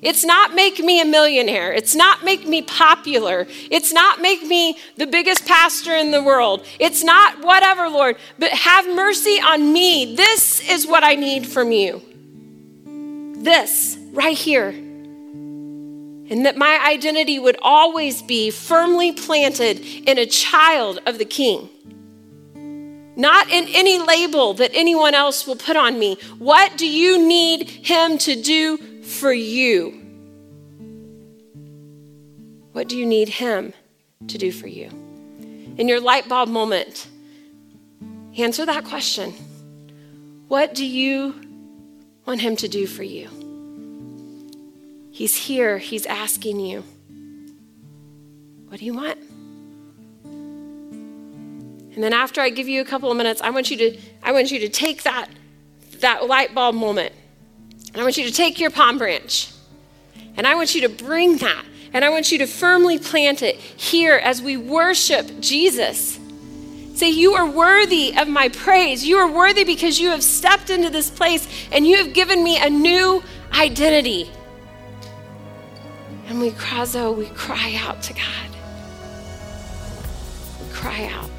It's 0.00 0.24
not 0.24 0.54
make 0.54 0.80
me 0.80 1.00
a 1.00 1.04
millionaire. 1.04 1.72
It's 1.72 1.94
not 1.94 2.24
make 2.24 2.46
me 2.46 2.60
popular. 2.60 3.46
It's 3.70 3.92
not 3.92 4.20
make 4.20 4.42
me 4.42 4.76
the 4.96 5.06
biggest 5.06 5.46
pastor 5.46 5.96
in 5.96 6.10
the 6.10 6.22
world. 6.22 6.66
It's 6.78 7.02
not 7.02 7.42
whatever, 7.42 7.88
Lord, 7.88 8.16
but 8.38 8.50
have 8.50 8.86
mercy 8.94 9.40
on 9.40 9.72
me. 9.72 10.14
This 10.14 10.60
is 10.68 10.86
what 10.86 11.04
I 11.04 11.14
need 11.14 11.46
from 11.46 11.72
you. 11.72 12.02
This 13.42 13.96
right 14.12 14.36
here. 14.36 14.83
And 16.30 16.46
that 16.46 16.56
my 16.56 16.80
identity 16.84 17.38
would 17.38 17.56
always 17.60 18.22
be 18.22 18.50
firmly 18.50 19.12
planted 19.12 19.80
in 19.80 20.18
a 20.18 20.26
child 20.26 21.00
of 21.06 21.18
the 21.18 21.24
King 21.24 21.68
not 23.16 23.48
in 23.48 23.68
any 23.68 23.96
label 23.96 24.54
that 24.54 24.72
anyone 24.74 25.14
else 25.14 25.46
will 25.46 25.54
put 25.54 25.76
on 25.76 26.00
me. 26.00 26.16
What 26.38 26.76
do 26.76 26.84
you 26.84 27.24
need 27.24 27.68
him 27.70 28.18
to 28.18 28.34
do 28.34 28.76
for 29.04 29.32
you? 29.32 30.04
What 32.74 32.88
do 32.88 32.98
you 32.98 33.06
need 33.06 33.28
Him 33.28 33.72
to 34.26 34.36
do 34.36 34.50
for 34.50 34.66
you? 34.66 34.88
In 35.78 35.86
your 35.86 36.00
light 36.00 36.28
bulb 36.28 36.48
moment, 36.48 37.06
answer 38.36 38.66
that 38.66 38.84
question. 38.84 39.32
What 40.48 40.74
do 40.74 40.84
you 40.84 41.40
want 42.26 42.40
Him 42.40 42.56
to 42.56 42.66
do 42.66 42.88
for 42.88 43.04
you? 43.04 43.30
He's 45.14 45.36
here, 45.36 45.78
He's 45.78 46.06
asking 46.06 46.58
you. 46.58 46.82
What 48.66 48.80
do 48.80 48.84
you 48.84 48.94
want? 48.94 49.16
And 51.94 52.02
then 52.02 52.12
after 52.12 52.40
I 52.40 52.50
give 52.50 52.66
you 52.66 52.80
a 52.80 52.84
couple 52.84 53.12
of 53.12 53.16
minutes, 53.16 53.40
I 53.40 53.50
want 53.50 53.70
you 53.70 53.76
to 53.76 53.96
I 54.24 54.32
want 54.32 54.50
you 54.50 54.58
to 54.58 54.68
take 54.68 55.04
that 55.04 55.28
that 56.00 56.26
light 56.26 56.52
bulb 56.52 56.74
moment. 56.74 57.12
And 57.92 58.00
I 58.00 58.02
want 58.02 58.16
you 58.16 58.24
to 58.24 58.32
take 58.32 58.58
your 58.58 58.72
palm 58.72 58.98
branch. 58.98 59.52
And 60.36 60.48
I 60.48 60.56
want 60.56 60.74
you 60.74 60.80
to 60.80 60.88
bring 60.88 61.36
that 61.36 61.64
and 61.92 62.04
I 62.04 62.08
want 62.08 62.32
you 62.32 62.38
to 62.38 62.48
firmly 62.48 62.98
plant 62.98 63.40
it 63.42 63.54
here 63.54 64.16
as 64.16 64.42
we 64.42 64.56
worship 64.56 65.38
Jesus. 65.38 66.18
Say, 66.96 67.10
You 67.10 67.34
are 67.34 67.48
worthy 67.48 68.16
of 68.18 68.26
my 68.26 68.48
praise. 68.48 69.06
You 69.06 69.18
are 69.18 69.30
worthy 69.30 69.62
because 69.62 70.00
you 70.00 70.08
have 70.08 70.24
stepped 70.24 70.70
into 70.70 70.90
this 70.90 71.08
place 71.08 71.46
and 71.70 71.86
you 71.86 71.98
have 71.98 72.12
given 72.12 72.42
me 72.42 72.60
a 72.60 72.68
new 72.68 73.22
identity. 73.52 74.28
And 76.26 76.40
we 76.40 76.50
krazo, 76.52 77.14
we 77.14 77.26
cry 77.26 77.78
out 77.80 78.02
to 78.02 78.14
God. 78.14 78.50
We 80.60 80.72
cry 80.72 81.10
out, 81.12 81.30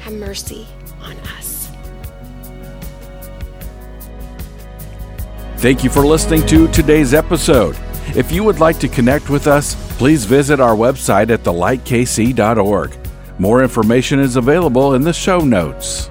Have 0.00 0.14
mercy 0.14 0.66
on 1.00 1.16
us. 1.18 1.68
Thank 5.58 5.84
you 5.84 5.90
for 5.90 6.04
listening 6.04 6.44
to 6.46 6.66
today's 6.68 7.14
episode. 7.14 7.76
If 8.16 8.32
you 8.32 8.42
would 8.42 8.58
like 8.58 8.78
to 8.80 8.88
connect 8.88 9.30
with 9.30 9.46
us, 9.46 9.76
please 9.96 10.24
visit 10.24 10.60
our 10.60 10.74
website 10.74 11.30
at 11.30 11.44
thelightkc.org. 11.44 12.98
More 13.38 13.62
information 13.62 14.18
is 14.18 14.36
available 14.36 14.94
in 14.94 15.02
the 15.02 15.12
show 15.12 15.38
notes. 15.38 16.10